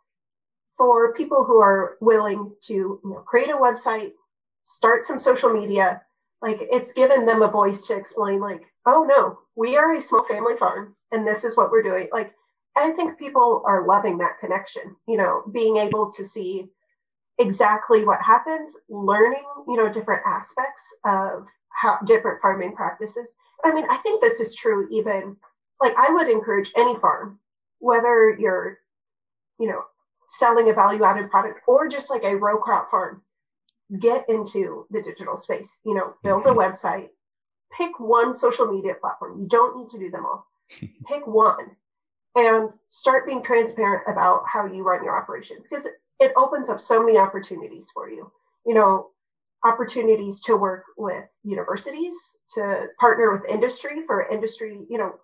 for 0.75 1.13
people 1.13 1.45
who 1.45 1.59
are 1.59 1.97
willing 2.01 2.51
to 2.63 2.73
you 2.73 3.01
know, 3.03 3.23
create 3.27 3.49
a 3.49 3.53
website, 3.57 4.11
start 4.63 5.03
some 5.03 5.19
social 5.19 5.53
media, 5.53 6.01
like 6.41 6.57
it's 6.61 6.93
given 6.93 7.25
them 7.25 7.43
a 7.43 7.47
voice 7.47 7.85
to 7.87 7.95
explain 7.95 8.39
like, 8.39 8.63
oh 8.87 9.05
no, 9.07 9.37
we 9.55 9.77
are 9.77 9.93
a 9.93 10.01
small 10.01 10.23
family 10.23 10.57
farm 10.57 10.95
and 11.11 11.27
this 11.27 11.43
is 11.43 11.55
what 11.55 11.69
we're 11.69 11.83
doing. 11.83 12.09
Like, 12.11 12.33
I 12.85 12.91
think 12.91 13.17
people 13.17 13.63
are 13.65 13.87
loving 13.87 14.17
that 14.19 14.39
connection, 14.39 14.95
you 15.07 15.17
know, 15.17 15.43
being 15.51 15.77
able 15.77 16.11
to 16.11 16.23
see 16.23 16.67
exactly 17.39 18.05
what 18.05 18.21
happens, 18.21 18.75
learning, 18.89 19.45
you 19.67 19.77
know, 19.77 19.91
different 19.91 20.23
aspects 20.25 20.97
of 21.05 21.47
how 21.69 21.97
different 22.05 22.41
farming 22.41 22.73
practices. 22.73 23.35
I 23.63 23.73
mean, 23.73 23.85
I 23.89 23.97
think 23.97 24.21
this 24.21 24.39
is 24.39 24.55
true 24.55 24.87
even 24.91 25.37
like 25.81 25.93
I 25.97 26.11
would 26.11 26.29
encourage 26.29 26.71
any 26.75 26.95
farm, 26.95 27.39
whether 27.79 28.35
you're, 28.37 28.79
you 29.59 29.67
know, 29.67 29.83
selling 30.27 30.69
a 30.69 30.73
value 30.73 31.03
added 31.03 31.29
product 31.29 31.61
or 31.67 31.87
just 31.87 32.09
like 32.09 32.23
a 32.23 32.35
row 32.35 32.57
crop 32.57 32.89
farm, 32.91 33.21
get 33.99 34.25
into 34.27 34.85
the 34.89 35.01
digital 35.01 35.35
space, 35.35 35.79
you 35.85 35.93
know, 35.93 36.15
build 36.23 36.45
a 36.45 36.49
mm-hmm. 36.49 36.59
website, 36.59 37.09
pick 37.77 37.99
one 37.99 38.33
social 38.33 38.65
media 38.65 38.95
platform. 38.99 39.39
You 39.39 39.47
don't 39.47 39.77
need 39.77 39.89
to 39.89 39.99
do 39.99 40.09
them 40.09 40.25
all. 40.25 40.47
pick 41.07 41.25
one 41.25 41.75
and 42.37 42.69
start 42.89 43.25
being 43.25 43.43
transparent 43.43 44.03
about 44.07 44.43
how 44.45 44.67
you 44.67 44.83
run 44.83 45.03
your 45.03 45.19
operation 45.19 45.57
because 45.63 45.87
it 46.19 46.31
opens 46.37 46.69
up 46.69 46.79
so 46.79 47.03
many 47.03 47.17
opportunities 47.17 47.89
for 47.91 48.09
you. 48.09 48.31
You 48.65 48.75
know, 48.75 49.09
opportunities 49.65 50.41
to 50.41 50.55
work 50.55 50.83
with 50.97 51.23
universities, 51.43 52.37
to 52.53 52.87
partner 52.99 53.35
with 53.35 53.49
industry 53.49 54.01
for 54.05 54.29
industry, 54.29 54.85
you 54.87 54.99
know, 54.99 55.15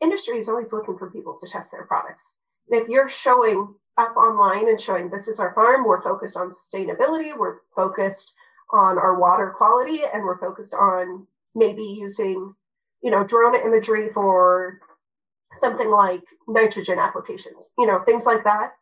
industry 0.00 0.38
is 0.38 0.48
always 0.48 0.72
looking 0.72 0.96
for 0.96 1.10
people 1.10 1.36
to 1.36 1.48
test 1.48 1.72
their 1.72 1.84
products. 1.84 2.36
And 2.70 2.80
if 2.80 2.88
you're 2.88 3.08
showing 3.08 3.74
up 3.98 4.16
online 4.16 4.68
and 4.68 4.80
showing 4.80 5.10
this 5.10 5.26
is 5.26 5.40
our 5.40 5.52
farm, 5.54 5.84
we're 5.84 6.02
focused 6.02 6.36
on 6.36 6.50
sustainability, 6.50 7.36
we're 7.36 7.58
focused 7.74 8.34
on 8.72 8.98
our 8.98 9.18
water 9.18 9.52
quality, 9.56 10.00
and 10.12 10.22
we're 10.22 10.38
focused 10.38 10.74
on 10.74 11.26
maybe 11.54 11.82
using, 11.82 12.54
you 13.02 13.10
know, 13.10 13.24
drone 13.24 13.56
imagery 13.56 14.08
for 14.10 14.80
something 15.54 15.90
like 15.90 16.22
nitrogen 16.48 16.98
applications, 16.98 17.72
you 17.78 17.86
know, 17.86 18.00
things 18.00 18.26
like 18.26 18.44
that. 18.44 18.72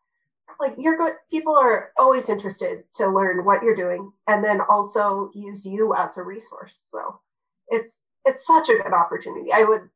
Like 0.60 0.74
you're 0.78 0.96
good 0.96 1.14
people 1.30 1.56
are 1.56 1.90
always 1.98 2.28
interested 2.28 2.84
to 2.94 3.08
learn 3.08 3.44
what 3.44 3.62
you're 3.62 3.74
doing 3.74 4.12
and 4.28 4.44
then 4.44 4.60
also 4.60 5.30
use 5.34 5.66
you 5.66 5.94
as 5.96 6.16
a 6.16 6.22
resource. 6.22 6.76
So 6.76 7.20
it's 7.68 8.02
it's 8.24 8.46
such 8.46 8.68
a 8.68 8.76
good 8.76 8.92
opportunity. 8.92 9.52
I 9.52 9.64
would 9.64 9.88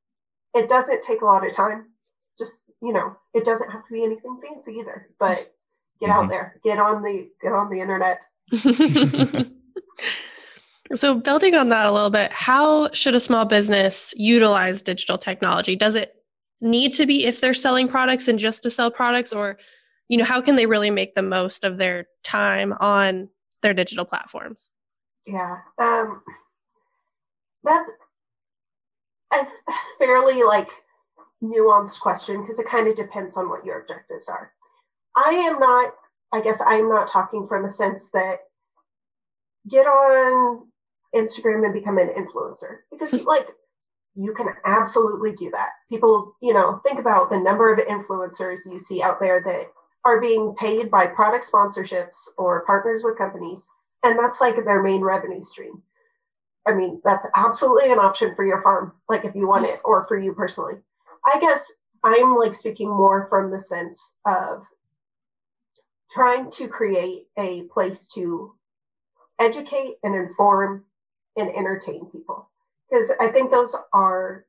it 0.55 0.69
doesn't 0.69 1.03
take 1.03 1.23
a 1.23 1.27
lot 1.27 1.47
of 1.47 1.55
time. 1.55 1.87
Just 2.37 2.65
you 2.83 2.93
know 2.93 3.17
it 3.35 3.45
doesn't 3.45 3.71
have 3.71 3.87
to 3.87 3.93
be 3.93 4.05
anything 4.05 4.41
fancy 4.43 4.73
either 4.73 5.09
but 5.19 5.55
get 6.01 6.11
mm-hmm. 6.11 6.25
out 6.25 6.29
there. 6.29 6.61
Get 6.65 6.79
on 6.79 7.03
the 7.03 7.31
get 7.41 7.53
on 7.53 7.71
the 7.71 7.81
internet. 7.81 8.25
So 10.95 11.15
building 11.15 11.55
on 11.55 11.69
that 11.69 11.87
a 11.87 11.93
little 11.93 12.11
bit 12.11 12.33
how 12.33 12.91
should 12.93 13.15
a 13.15 13.21
small 13.21 13.45
business 13.45 14.15
utilize 14.17 14.83
digital 14.83 15.19
technology? 15.19 15.77
Does 15.77 15.95
it 15.95 16.15
need 16.61 16.95
to 16.95 17.07
be 17.07 17.25
if 17.25 17.41
they're 17.41 17.55
selling 17.55 17.89
products 17.89 18.29
and 18.29 18.39
just 18.39 18.63
to 18.63 18.71
sell 18.71 18.91
products 18.91 19.33
or 19.33 19.59
you 20.09 20.17
know 20.17 20.25
how 20.25 20.41
can 20.41 20.57
they 20.57 20.67
really 20.67 20.91
make 20.91 21.15
the 21.15 21.23
most 21.23 21.65
of 21.65 21.77
their 21.77 22.07
time 22.25 22.73
on 22.81 23.29
their 23.63 23.75
digital 23.75 24.05
platforms? 24.05 24.71
Yeah 25.27 25.59
um 25.79 26.23
that's 27.65 27.91
a 29.33 29.47
fairly 29.99 30.43
like 30.43 30.71
nuanced 31.43 32.01
question 32.01 32.41
because 32.41 32.59
it 32.59 32.67
kind 32.67 32.89
of 32.89 32.97
depends 32.97 33.37
on 33.37 33.49
what 33.49 33.65
your 33.65 33.81
objectives 33.81 34.29
are. 34.29 34.53
I 35.15 35.31
am 35.31 35.59
not 35.59 35.93
i 36.33 36.41
guess 36.41 36.61
i'm 36.67 36.89
not 36.89 37.11
talking 37.11 37.47
from 37.47 37.65
a 37.65 37.69
sense 37.69 38.11
that 38.11 38.39
get 39.69 39.87
on 39.87 40.67
instagram 41.15 41.65
and 41.65 41.75
become 41.75 41.99
an 41.99 42.11
influencer 42.17 42.79
because 42.91 43.25
like 43.25 43.49
you 44.19 44.35
can 44.35 44.49
absolutely 44.65 45.33
do 45.33 45.49
that 45.51 45.71
people 45.89 46.35
you 46.43 46.53
know 46.53 46.81
think 46.85 46.99
about 46.99 47.31
the 47.31 47.39
number 47.39 47.73
of 47.73 47.79
influencers 47.87 48.71
you 48.71 48.79
see 48.79 49.03
out 49.03 49.21
there 49.21 49.41
that 49.45 49.67
are 50.05 50.21
being 50.21 50.55
paid 50.59 50.91
by 50.91 51.07
product 51.07 51.45
sponsorships 51.45 52.29
or 52.37 52.65
partners 52.65 53.03
with 53.05 53.19
companies, 53.19 53.69
and 54.05 54.19
that's 54.19 54.41
like 54.41 54.57
their 54.57 54.83
main 54.83 55.03
revenue 55.03 55.43
stream. 55.43 55.83
I 56.67 56.75
mean, 56.75 57.01
that's 57.05 57.27
absolutely 57.35 57.93
an 57.93 57.99
option 57.99 58.35
for 58.35 58.47
your 58.47 58.63
farm, 58.63 58.93
like 59.09 59.25
if 59.25 59.35
you 59.35 59.49
want 59.49 59.67
it, 59.67 59.81
or 59.85 60.07
for 60.07 60.19
you 60.19 60.35
personally. 60.35 60.75
I 61.27 61.39
guess 61.41 61.73
I'm 62.05 62.37
like 62.37 62.55
speaking 62.55 62.89
more 62.89 63.25
from 63.25 63.51
the 63.51 63.59
sense 63.59 64.17
of 64.27 64.67
trying 66.11 66.51
to 66.53 66.69
create 66.69 67.27
a 67.39 67.63
place 67.65 68.09
to 68.15 68.55
educate 69.39 69.97
and 70.03 70.15
inform 70.15 70.85
and 71.37 71.51
entertain 71.51 72.07
people. 72.07 72.49
Because 72.91 73.13
I 73.21 73.29
think 73.29 73.51
those 73.51 73.77
are 73.93 74.47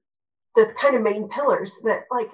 the 0.56 0.74
kind 0.80 0.96
of 0.96 1.02
main 1.02 1.28
pillars 1.30 1.80
that, 1.84 2.04
like, 2.12 2.32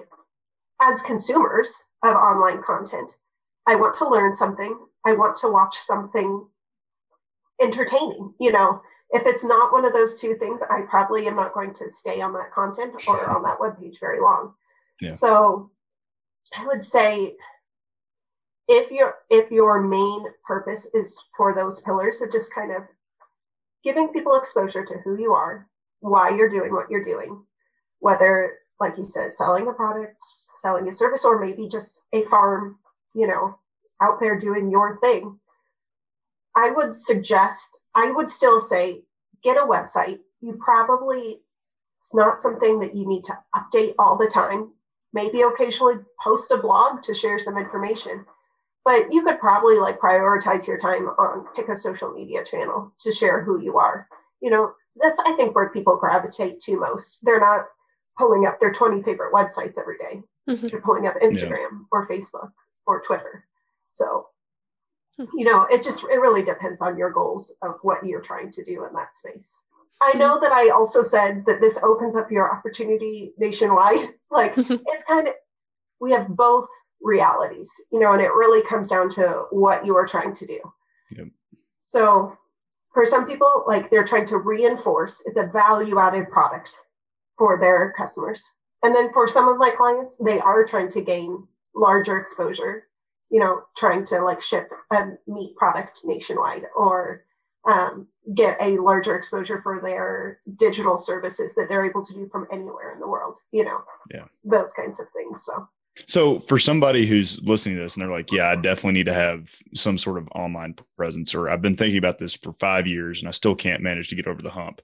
as 0.80 1.02
consumers 1.02 1.84
of 2.02 2.14
online 2.14 2.62
content. 2.62 3.16
I 3.66 3.74
want 3.74 3.94
to 3.94 4.08
learn 4.08 4.34
something. 4.34 4.78
I 5.04 5.12
want 5.12 5.36
to 5.36 5.48
watch 5.48 5.76
something 5.76 6.46
entertaining. 7.60 8.34
You 8.40 8.52
know, 8.52 8.80
if 9.10 9.22
it's 9.26 9.44
not 9.44 9.72
one 9.72 9.84
of 9.84 9.92
those 9.92 10.20
two 10.20 10.34
things, 10.34 10.62
I 10.62 10.82
probably 10.82 11.26
am 11.26 11.36
not 11.36 11.54
going 11.54 11.72
to 11.74 11.88
stay 11.88 12.20
on 12.20 12.32
that 12.34 12.52
content 12.52 12.94
or 13.06 13.28
on 13.28 13.42
that 13.42 13.60
web 13.60 13.78
page 13.78 13.98
very 14.00 14.20
long. 14.20 14.54
Yeah. 15.00 15.10
So 15.10 15.70
I 16.56 16.66
would 16.66 16.82
say 16.82 17.34
if 18.68 18.90
your 18.90 19.16
if 19.30 19.50
your 19.50 19.80
main 19.80 20.24
purpose 20.44 20.86
is 20.94 21.22
for 21.36 21.54
those 21.54 21.80
pillars 21.82 22.20
of 22.22 22.32
just 22.32 22.54
kind 22.54 22.72
of 22.72 22.82
giving 23.84 24.12
people 24.12 24.36
exposure 24.36 24.84
to 24.84 24.98
who 25.04 25.16
you 25.18 25.32
are, 25.32 25.68
why 26.00 26.30
you're 26.30 26.48
doing 26.48 26.72
what 26.72 26.90
you're 26.90 27.02
doing, 27.02 27.42
whether 28.00 28.58
like 28.80 28.96
you 28.96 29.04
said, 29.04 29.32
selling 29.32 29.68
a 29.68 29.72
product, 29.72 30.16
selling 30.56 30.88
a 30.88 30.92
service, 30.92 31.24
or 31.24 31.44
maybe 31.44 31.68
just 31.68 32.02
a 32.12 32.22
farm, 32.22 32.78
you 33.14 33.26
know, 33.26 33.58
out 34.02 34.20
there 34.20 34.38
doing 34.38 34.70
your 34.70 34.98
thing. 35.00 35.38
I 36.56 36.70
would 36.70 36.92
suggest, 36.92 37.78
I 37.94 38.10
would 38.12 38.28
still 38.28 38.60
say, 38.60 39.02
get 39.42 39.56
a 39.56 39.66
website. 39.66 40.18
You 40.40 40.58
probably, 40.62 41.40
it's 42.00 42.14
not 42.14 42.40
something 42.40 42.80
that 42.80 42.94
you 42.94 43.06
need 43.08 43.24
to 43.24 43.38
update 43.54 43.94
all 43.98 44.16
the 44.16 44.30
time. 44.32 44.72
Maybe 45.12 45.40
occasionally 45.40 45.96
post 46.22 46.50
a 46.50 46.58
blog 46.58 47.02
to 47.02 47.14
share 47.14 47.38
some 47.38 47.56
information. 47.56 48.24
But 48.84 49.06
you 49.10 49.24
could 49.24 49.40
probably 49.40 49.78
like 49.78 49.98
prioritize 49.98 50.66
your 50.66 50.78
time 50.78 51.08
on 51.08 51.46
pick 51.56 51.68
a 51.68 51.76
social 51.76 52.12
media 52.12 52.44
channel 52.44 52.92
to 53.00 53.10
share 53.10 53.42
who 53.42 53.60
you 53.60 53.78
are. 53.78 54.06
You 54.40 54.50
know, 54.50 54.74
that's 55.00 55.20
I 55.20 55.32
think 55.32 55.54
where 55.54 55.70
people 55.70 55.96
gravitate 55.96 56.60
to 56.60 56.78
most. 56.78 57.24
They're 57.24 57.40
not 57.40 57.66
pulling 58.18 58.46
up 58.46 58.58
their 58.60 58.72
20 58.72 59.02
favorite 59.02 59.32
websites 59.32 59.78
every 59.78 59.98
day. 59.98 60.22
Mm-hmm. 60.48 60.68
They're 60.68 60.80
pulling 60.80 61.06
up 61.06 61.14
Instagram 61.22 61.50
yeah. 61.50 61.86
or 61.92 62.08
Facebook 62.08 62.50
or 62.86 63.02
Twitter. 63.02 63.44
So, 63.90 64.26
hmm. 65.18 65.24
you 65.34 65.44
know, 65.44 65.64
it 65.64 65.82
just, 65.82 66.04
it 66.04 66.20
really 66.20 66.42
depends 66.42 66.80
on 66.80 66.96
your 66.96 67.10
goals 67.10 67.54
of 67.62 67.76
what 67.82 68.04
you're 68.06 68.20
trying 68.20 68.50
to 68.52 68.64
do 68.64 68.84
in 68.84 68.94
that 68.94 69.14
space. 69.14 69.62
I 70.00 70.12
know 70.14 70.38
that 70.40 70.52
I 70.52 70.70
also 70.70 71.02
said 71.02 71.44
that 71.46 71.60
this 71.60 71.78
opens 71.82 72.16
up 72.16 72.30
your 72.30 72.54
opportunity 72.54 73.32
nationwide. 73.38 74.00
Like 74.28 74.54
it's 74.56 75.04
kind 75.04 75.28
of, 75.28 75.34
we 76.00 76.10
have 76.10 76.28
both 76.28 76.66
realities, 77.00 77.72
you 77.92 78.00
know, 78.00 78.12
and 78.12 78.20
it 78.20 78.32
really 78.32 78.60
comes 78.66 78.88
down 78.88 79.08
to 79.10 79.44
what 79.50 79.86
you 79.86 79.96
are 79.96 80.04
trying 80.04 80.34
to 80.34 80.44
do. 80.44 80.60
Yep. 81.16 81.28
So 81.84 82.36
for 82.96 83.04
some 83.04 83.26
people, 83.26 83.62
like 83.66 83.90
they're 83.90 84.02
trying 84.02 84.24
to 84.24 84.38
reinforce 84.38 85.22
it's 85.26 85.36
a 85.36 85.44
value 85.44 85.98
added 85.98 86.30
product 86.30 86.74
for 87.36 87.60
their 87.60 87.92
customers. 87.94 88.54
And 88.82 88.94
then 88.94 89.12
for 89.12 89.28
some 89.28 89.48
of 89.48 89.58
my 89.58 89.68
clients, 89.68 90.16
they 90.16 90.40
are 90.40 90.64
trying 90.64 90.88
to 90.88 91.02
gain 91.02 91.46
larger 91.74 92.16
exposure, 92.16 92.84
you 93.28 93.38
know, 93.38 93.64
trying 93.76 94.06
to 94.06 94.22
like 94.22 94.40
ship 94.40 94.70
a 94.90 95.08
meat 95.26 95.54
product 95.56 96.06
nationwide 96.06 96.62
or 96.74 97.26
um, 97.68 98.06
get 98.34 98.56
a 98.62 98.78
larger 98.78 99.14
exposure 99.14 99.60
for 99.60 99.78
their 99.78 100.40
digital 100.56 100.96
services 100.96 101.54
that 101.54 101.68
they're 101.68 101.84
able 101.84 102.02
to 102.02 102.14
do 102.14 102.26
from 102.32 102.46
anywhere 102.50 102.94
in 102.94 103.00
the 103.00 103.06
world, 103.06 103.36
you 103.52 103.62
know, 103.62 103.80
yeah, 104.10 104.24
those 104.42 104.72
kinds 104.72 104.98
of 105.00 105.06
things. 105.10 105.44
So, 105.44 105.68
so 106.06 106.40
for 106.40 106.58
somebody 106.58 107.06
who's 107.06 107.40
listening 107.42 107.76
to 107.76 107.82
this 107.82 107.94
and 107.94 108.02
they're 108.02 108.10
like, 108.10 108.30
yeah, 108.30 108.50
I 108.50 108.56
definitely 108.56 108.92
need 108.92 109.06
to 109.06 109.14
have 109.14 109.56
some 109.74 109.96
sort 109.96 110.18
of 110.18 110.28
online 110.34 110.74
presence, 110.96 111.34
or 111.34 111.48
I've 111.48 111.62
been 111.62 111.76
thinking 111.76 111.98
about 111.98 112.18
this 112.18 112.34
for 112.34 112.52
five 112.54 112.86
years 112.86 113.20
and 113.20 113.28
I 113.28 113.32
still 113.32 113.54
can't 113.54 113.82
manage 113.82 114.08
to 114.10 114.16
get 114.16 114.26
over 114.26 114.42
the 114.42 114.50
hump. 114.50 114.80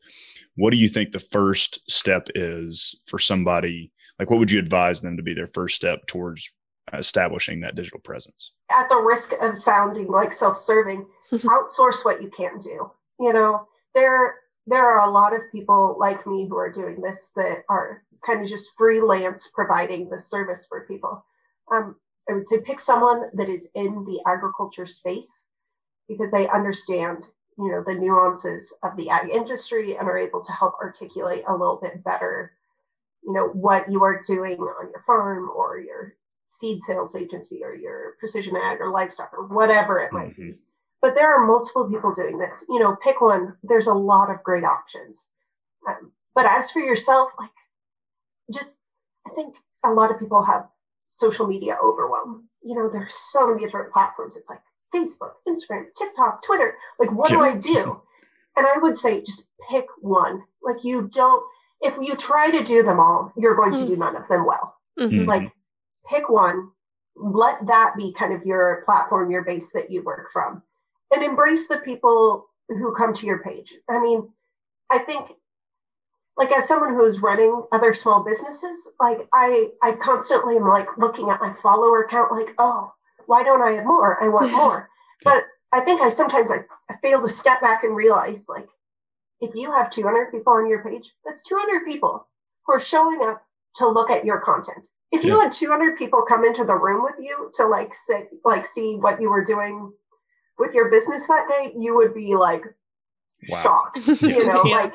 What 0.56 0.70
do 0.70 0.76
you 0.76 0.88
think 0.88 1.12
the 1.12 1.18
first 1.18 1.80
step 1.90 2.28
is 2.34 2.94
for 3.06 3.18
somebody? 3.18 3.92
Like, 4.18 4.30
what 4.30 4.38
would 4.38 4.50
you 4.50 4.58
advise 4.58 5.00
them 5.00 5.16
to 5.16 5.22
be 5.22 5.34
their 5.34 5.50
first 5.54 5.76
step 5.76 6.06
towards 6.06 6.50
establishing 6.92 7.60
that 7.60 7.74
digital 7.74 8.00
presence? 8.00 8.52
At 8.70 8.88
the 8.88 8.96
risk 8.96 9.32
of 9.40 9.56
sounding 9.56 10.08
like 10.08 10.32
self-serving, 10.32 11.06
outsource 11.32 12.04
what 12.04 12.22
you 12.22 12.30
can 12.30 12.58
do. 12.58 12.90
You 13.20 13.32
know, 13.32 13.66
there 13.94 14.36
there 14.66 14.84
are 14.84 15.08
a 15.08 15.12
lot 15.12 15.34
of 15.34 15.40
people 15.50 15.96
like 15.98 16.26
me 16.26 16.46
who 16.48 16.56
are 16.56 16.70
doing 16.70 17.00
this 17.00 17.30
that 17.34 17.64
are 17.68 18.04
kind 18.24 18.40
of 18.40 18.48
just 18.48 18.72
freelance 18.76 19.48
providing 19.52 20.08
the 20.08 20.18
service 20.18 20.66
for 20.68 20.86
people. 20.86 21.24
Um, 21.72 21.96
I 22.28 22.34
would 22.34 22.46
say 22.46 22.60
pick 22.60 22.78
someone 22.78 23.30
that 23.34 23.48
is 23.48 23.70
in 23.74 24.04
the 24.04 24.20
agriculture 24.26 24.86
space 24.86 25.46
because 26.08 26.30
they 26.30 26.48
understand, 26.48 27.24
you 27.58 27.70
know, 27.70 27.82
the 27.84 27.94
nuances 27.94 28.72
of 28.82 28.96
the 28.96 29.10
ag 29.10 29.30
industry 29.34 29.96
and 29.96 30.08
are 30.08 30.18
able 30.18 30.42
to 30.42 30.52
help 30.52 30.74
articulate 30.80 31.44
a 31.48 31.56
little 31.56 31.80
bit 31.82 32.04
better, 32.04 32.52
you 33.24 33.32
know, 33.32 33.48
what 33.48 33.90
you 33.90 34.04
are 34.04 34.22
doing 34.26 34.58
on 34.58 34.90
your 34.90 35.02
farm 35.02 35.50
or 35.54 35.80
your 35.80 36.14
seed 36.46 36.82
sales 36.82 37.16
agency 37.16 37.62
or 37.64 37.74
your 37.74 38.14
precision 38.18 38.56
ag 38.56 38.80
or 38.80 38.90
livestock 38.90 39.32
or 39.32 39.46
whatever 39.46 39.98
it 40.00 40.12
might 40.12 40.32
mm-hmm. 40.32 40.50
be. 40.50 40.58
But 41.00 41.16
there 41.16 41.34
are 41.34 41.46
multiple 41.46 41.88
people 41.90 42.14
doing 42.14 42.38
this. 42.38 42.64
You 42.68 42.78
know, 42.78 42.96
pick 43.02 43.20
one. 43.20 43.56
There's 43.64 43.88
a 43.88 43.94
lot 43.94 44.30
of 44.30 44.42
great 44.44 44.64
options. 44.64 45.30
Um, 45.88 46.12
but 46.34 46.46
as 46.46 46.70
for 46.70 46.78
yourself, 46.78 47.32
like, 47.40 47.50
just 48.52 48.78
I 49.26 49.30
think 49.30 49.54
a 49.84 49.90
lot 49.90 50.10
of 50.10 50.18
people 50.18 50.44
have 50.44 50.68
social 51.06 51.46
media 51.46 51.76
overwhelm. 51.82 52.48
You 52.62 52.74
know, 52.74 52.88
there's 52.90 53.14
so 53.14 53.46
many 53.46 53.64
different 53.64 53.92
platforms. 53.92 54.36
It's 54.36 54.48
like 54.48 54.60
Facebook, 54.94 55.32
Instagram, 55.48 55.86
TikTok, 55.96 56.44
Twitter. 56.44 56.74
Like, 56.98 57.12
what 57.12 57.30
do 57.30 57.40
I 57.40 57.56
do? 57.56 58.00
And 58.54 58.66
I 58.66 58.76
would 58.82 58.94
say 58.94 59.22
just 59.22 59.46
pick 59.70 59.86
one. 60.02 60.42
Like, 60.62 60.84
you 60.84 61.08
don't, 61.10 61.42
if 61.80 61.96
you 61.96 62.14
try 62.16 62.50
to 62.50 62.62
do 62.62 62.82
them 62.82 63.00
all, 63.00 63.32
you're 63.34 63.56
going 63.56 63.72
mm-hmm. 63.72 63.84
to 63.84 63.88
do 63.92 63.96
none 63.96 64.14
of 64.14 64.28
them 64.28 64.44
well. 64.44 64.76
Mm-hmm. 65.00 65.26
Like, 65.26 65.50
pick 66.06 66.28
one, 66.28 66.68
let 67.16 67.66
that 67.66 67.94
be 67.96 68.12
kind 68.12 68.34
of 68.34 68.44
your 68.44 68.82
platform, 68.84 69.30
your 69.30 69.42
base 69.42 69.70
that 69.72 69.90
you 69.90 70.02
work 70.02 70.30
from, 70.34 70.62
and 71.10 71.22
embrace 71.22 71.66
the 71.66 71.78
people 71.78 72.46
who 72.68 72.94
come 72.94 73.14
to 73.14 73.26
your 73.26 73.38
page. 73.38 73.72
I 73.88 73.98
mean, 74.02 74.28
I 74.90 74.98
think 74.98 75.32
like 76.36 76.50
as 76.52 76.66
someone 76.66 76.94
who's 76.94 77.20
running 77.20 77.64
other 77.72 77.92
small 77.92 78.24
businesses, 78.24 78.92
like 79.00 79.28
I 79.32 79.68
I 79.82 79.92
constantly 79.92 80.56
am 80.56 80.68
like 80.68 80.88
looking 80.98 81.30
at 81.30 81.40
my 81.40 81.52
follower 81.52 82.06
count, 82.08 82.32
like, 82.32 82.54
oh, 82.58 82.92
why 83.26 83.42
don't 83.42 83.62
I 83.62 83.72
have 83.72 83.84
more? 83.84 84.22
I 84.22 84.28
want 84.28 84.52
more. 84.52 84.88
But 85.24 85.44
I 85.70 85.78
think 85.78 86.00
I 86.00 86.08
sometimes 86.08 86.50
I, 86.50 86.64
I 86.90 86.96
fail 87.00 87.22
to 87.22 87.28
step 87.28 87.60
back 87.60 87.84
and 87.84 87.94
realize 87.94 88.48
like 88.48 88.66
if 89.40 89.54
you 89.54 89.70
have 89.70 89.88
200 89.88 90.32
people 90.32 90.52
on 90.52 90.68
your 90.68 90.82
page, 90.82 91.12
that's 91.24 91.44
200 91.44 91.86
people 91.86 92.26
who 92.66 92.72
are 92.72 92.80
showing 92.80 93.20
up 93.22 93.40
to 93.76 93.86
look 93.86 94.10
at 94.10 94.24
your 94.24 94.40
content 94.40 94.88
if 95.12 95.22
you 95.22 95.36
yeah. 95.36 95.44
had 95.44 95.52
200 95.52 95.96
people 95.96 96.22
come 96.22 96.44
into 96.44 96.64
the 96.64 96.74
room 96.74 97.02
with 97.02 97.16
you 97.20 97.50
to 97.54 97.66
like 97.66 97.94
sit 97.94 98.28
like 98.44 98.64
see 98.64 98.96
what 98.96 99.20
you 99.20 99.30
were 99.30 99.44
doing 99.44 99.92
with 100.58 100.74
your 100.74 100.90
business 100.90 101.28
that 101.28 101.46
day 101.48 101.72
you 101.76 101.94
would 101.94 102.14
be 102.14 102.34
like 102.34 102.64
wow. 103.48 103.62
shocked 103.62 104.08
you 104.22 104.46
know 104.46 104.64
yeah. 104.64 104.74
like 104.74 104.94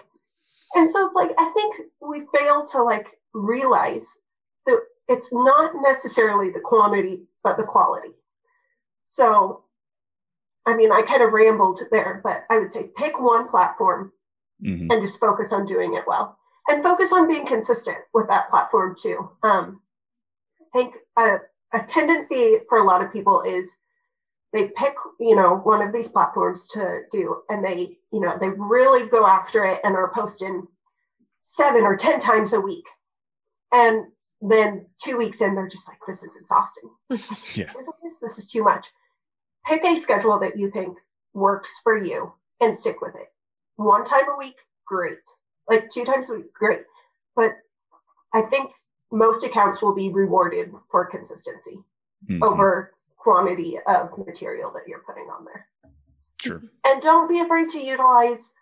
and 0.75 0.89
so 0.89 1.05
it's 1.05 1.15
like 1.15 1.31
i 1.37 1.49
think 1.51 1.75
we 2.01 2.23
fail 2.35 2.65
to 2.65 2.81
like 2.81 3.07
realize 3.33 4.17
that 4.65 4.79
it's 5.07 5.33
not 5.33 5.71
necessarily 5.81 6.49
the 6.49 6.59
quantity 6.59 7.21
but 7.43 7.57
the 7.57 7.63
quality. 7.63 8.09
So 9.05 9.63
i 10.65 10.75
mean 10.75 10.91
i 10.91 11.01
kind 11.01 11.23
of 11.23 11.31
rambled 11.31 11.79
there 11.91 12.19
but 12.23 12.43
i 12.49 12.57
would 12.57 12.71
say 12.71 12.89
pick 12.95 13.19
one 13.19 13.49
platform 13.49 14.11
mm-hmm. 14.63 14.91
and 14.91 15.01
just 15.01 15.19
focus 15.19 15.53
on 15.53 15.65
doing 15.65 15.95
it 15.95 16.03
well. 16.07 16.37
And 16.69 16.83
focus 16.83 17.13
on 17.13 17.27
being 17.27 17.45
consistent 17.45 17.97
with 18.13 18.27
that 18.27 18.49
platform 18.49 18.95
too. 18.99 19.29
Um, 19.43 19.81
I 20.61 20.65
think 20.77 20.95
a, 21.17 21.37
a 21.73 21.83
tendency 21.87 22.57
for 22.67 22.79
a 22.79 22.83
lot 22.83 23.01
of 23.03 23.13
people 23.13 23.41
is 23.41 23.77
they 24.57 24.69
pick 24.69 24.95
you 25.19 25.35
know 25.35 25.57
one 25.57 25.85
of 25.85 25.93
these 25.93 26.07
platforms 26.07 26.67
to 26.69 27.01
do 27.11 27.37
and 27.49 27.63
they 27.63 27.97
you 28.11 28.19
know 28.19 28.37
they 28.41 28.49
really 28.49 29.07
go 29.09 29.27
after 29.27 29.65
it 29.65 29.79
and 29.83 29.95
are 29.95 30.11
posting 30.13 30.67
seven 31.39 31.83
or 31.83 31.95
ten 31.95 32.19
times 32.19 32.53
a 32.53 32.59
week. 32.59 32.87
And 33.71 34.07
then 34.41 34.85
two 35.01 35.17
weeks 35.17 35.41
in 35.41 35.55
they're 35.55 35.67
just 35.67 35.87
like 35.87 35.99
this 36.07 36.23
is 36.23 36.37
exhausting. 36.37 36.89
Yeah. 37.55 37.71
This, 38.03 38.19
this 38.19 38.37
is 38.37 38.51
too 38.51 38.63
much. 38.63 38.87
Pick 39.67 39.83
a 39.83 39.95
schedule 39.95 40.39
that 40.39 40.57
you 40.57 40.69
think 40.69 40.97
works 41.33 41.79
for 41.83 42.01
you 42.01 42.33
and 42.61 42.75
stick 42.75 43.01
with 43.01 43.15
it. 43.15 43.27
One 43.75 44.03
time 44.03 44.29
a 44.33 44.37
week 44.37 44.55
great. 44.85 45.17
Like 45.69 45.89
two 45.89 46.05
times 46.05 46.29
a 46.29 46.35
week 46.35 46.53
great. 46.53 46.81
But 47.35 47.51
i 48.33 48.41
think 48.41 48.71
most 49.11 49.43
accounts 49.45 49.81
will 49.81 49.95
be 49.95 50.09
rewarded 50.09 50.69
for 50.91 51.05
consistency 51.05 51.79
mm-hmm. 52.29 52.43
over 52.43 52.93
quantity 53.27 53.77
of 53.87 54.17
material 54.25 54.71
that 54.71 54.87
you're 54.87 55.03
putting 55.05 55.25
on 55.25 55.43
there. 55.43 55.67
Sure. 56.37 56.63
And 56.85 57.01
don't 57.01 57.27
be 57.27 57.41
afraid 57.41 57.67
to 57.69 57.79
utilize 57.79 58.53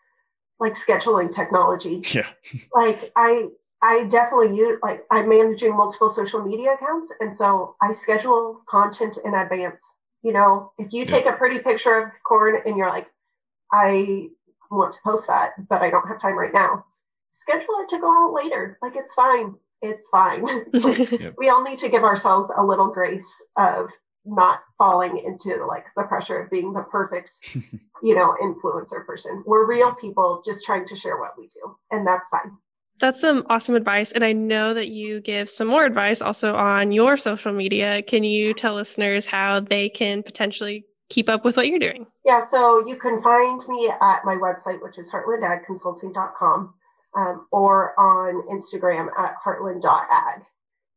like 0.60 0.74
scheduling 0.74 1.32
technology. 1.32 2.02
Yeah. 2.12 2.26
like 2.74 3.12
I 3.16 3.50
I 3.84 4.08
definitely 4.10 4.58
use 4.58 4.80
like 4.82 5.04
I'm 5.12 5.30
managing 5.30 5.78
multiple 5.78 6.10
social 6.10 6.44
media 6.44 6.74
accounts 6.74 7.14
and 7.20 7.36
so 7.36 7.76
I 7.84 7.92
schedule 7.92 8.62
content 8.68 9.20
in 9.24 9.36
advance. 9.36 9.98
You 10.24 10.34
know, 10.34 10.72
if 10.80 10.92
you 10.92 11.06
take 11.06 11.26
yeah. 11.26 11.36
a 11.36 11.38
pretty 11.38 11.60
picture 11.60 12.00
of 12.00 12.12
corn 12.28 12.56
and 12.66 12.76
you're 12.76 12.90
like 12.90 13.08
I 13.72 14.30
want 14.72 14.94
to 14.94 15.00
post 15.04 15.28
that, 15.28 15.52
but 15.70 15.84
I 15.84 15.92
don't 15.92 16.08
have 16.08 16.20
time 16.20 16.40
right 16.40 16.54
now. 16.54 16.86
Schedule 17.30 17.82
it 17.82 17.90
to 17.90 18.00
go 18.00 18.10
out 18.10 18.34
later. 18.34 18.80
Like 18.82 18.94
it's 18.96 19.14
fine 19.14 19.54
it's 19.82 20.08
fine. 20.08 20.46
yep. 20.74 21.36
We 21.38 21.50
all 21.50 21.64
need 21.64 21.80
to 21.80 21.90
give 21.90 22.04
ourselves 22.04 22.52
a 22.56 22.64
little 22.64 22.90
grace 22.90 23.44
of 23.58 23.92
not 24.26 24.62
falling 24.78 25.18
into 25.18 25.66
like 25.66 25.86
the 25.96 26.04
pressure 26.04 26.42
of 26.42 26.50
being 26.50 26.74
the 26.74 26.84
perfect, 26.84 27.38
you 28.04 28.16
know, 28.16 28.36
influencer 28.42 29.06
person. 29.06 29.44
We're 29.46 29.68
real 29.68 29.94
people 29.96 30.42
just 30.46 30.66
trying 30.66 30.86
to 30.88 30.96
share 30.96 31.20
what 31.20 31.32
we 31.38 31.48
do, 31.48 31.76
and 31.92 32.06
that's 32.06 32.28
fine. 32.30 32.58
That's 33.00 33.20
some 33.20 33.46
awesome 33.50 33.76
advice. 33.76 34.14
And 34.14 34.24
I 34.24 34.32
know 34.32 34.74
that 34.74 34.88
you 34.88 35.20
give 35.20 35.50
some 35.50 35.68
more 35.68 35.84
advice 35.84 36.22
also 36.22 36.56
on 36.56 36.94
your 36.94 37.18
social 37.18 37.52
media. 37.52 38.02
Can 38.02 38.24
you 38.24 38.54
tell 38.54 38.76
listeners 38.76 39.26
how 39.26 39.60
they 39.60 39.90
can 39.90 40.24
potentially 40.24 40.86
keep 41.10 41.28
up 41.28 41.44
with 41.44 41.58
what 41.58 41.68
you're 41.68 41.80
doing? 41.80 42.08
Yeah, 42.24 42.40
so 42.40 42.88
you 42.88 42.98
can 42.98 43.22
find 43.22 43.62
me 43.68 43.90
at 43.90 44.24
my 44.24 44.36
website, 44.36 44.82
which 44.82 44.98
is 44.98 45.12
heartlandagconsulting.com, 45.12 46.74
um, 47.18 47.48
or 47.52 48.00
on 48.00 48.48
Instagram 48.50 49.10
at 49.18 49.36
heartland.ag. 49.46 50.44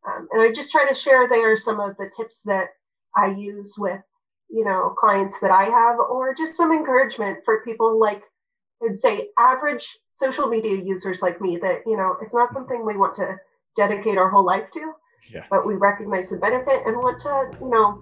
Um, 0.06 0.28
and 0.32 0.42
I 0.42 0.52
just 0.52 0.70
try 0.72 0.86
to 0.88 0.94
share 0.94 1.28
there 1.28 1.56
some 1.56 1.80
of 1.80 1.96
the 1.96 2.10
tips 2.16 2.42
that 2.44 2.68
I 3.16 3.30
use 3.32 3.76
with, 3.78 4.00
you 4.50 4.64
know, 4.64 4.94
clients 4.96 5.40
that 5.40 5.50
I 5.50 5.64
have, 5.64 5.98
or 5.98 6.34
just 6.34 6.56
some 6.56 6.72
encouragement 6.72 7.38
for 7.44 7.62
people 7.64 7.98
like 7.98 8.22
I'd 8.82 8.96
say 8.96 9.28
average 9.38 9.98
social 10.10 10.46
media 10.46 10.82
users 10.82 11.20
like 11.20 11.40
me 11.40 11.58
that, 11.58 11.80
you 11.86 11.96
know, 11.96 12.16
it's 12.22 12.34
not 12.34 12.52
something 12.52 12.84
we 12.86 12.96
want 12.96 13.14
to 13.16 13.36
dedicate 13.76 14.18
our 14.18 14.30
whole 14.30 14.44
life 14.44 14.70
to, 14.70 14.92
yeah. 15.32 15.44
but 15.50 15.66
we 15.66 15.74
recognize 15.74 16.30
the 16.30 16.36
benefit 16.36 16.82
and 16.86 16.96
want 16.96 17.18
to, 17.20 17.50
you 17.60 17.70
know, 17.70 18.00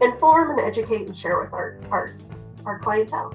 inform 0.00 0.50
and 0.50 0.60
educate 0.60 1.06
and 1.06 1.16
share 1.16 1.42
with 1.42 1.52
our, 1.52 1.78
our, 1.90 2.16
our 2.64 2.78
clientele. 2.78 3.34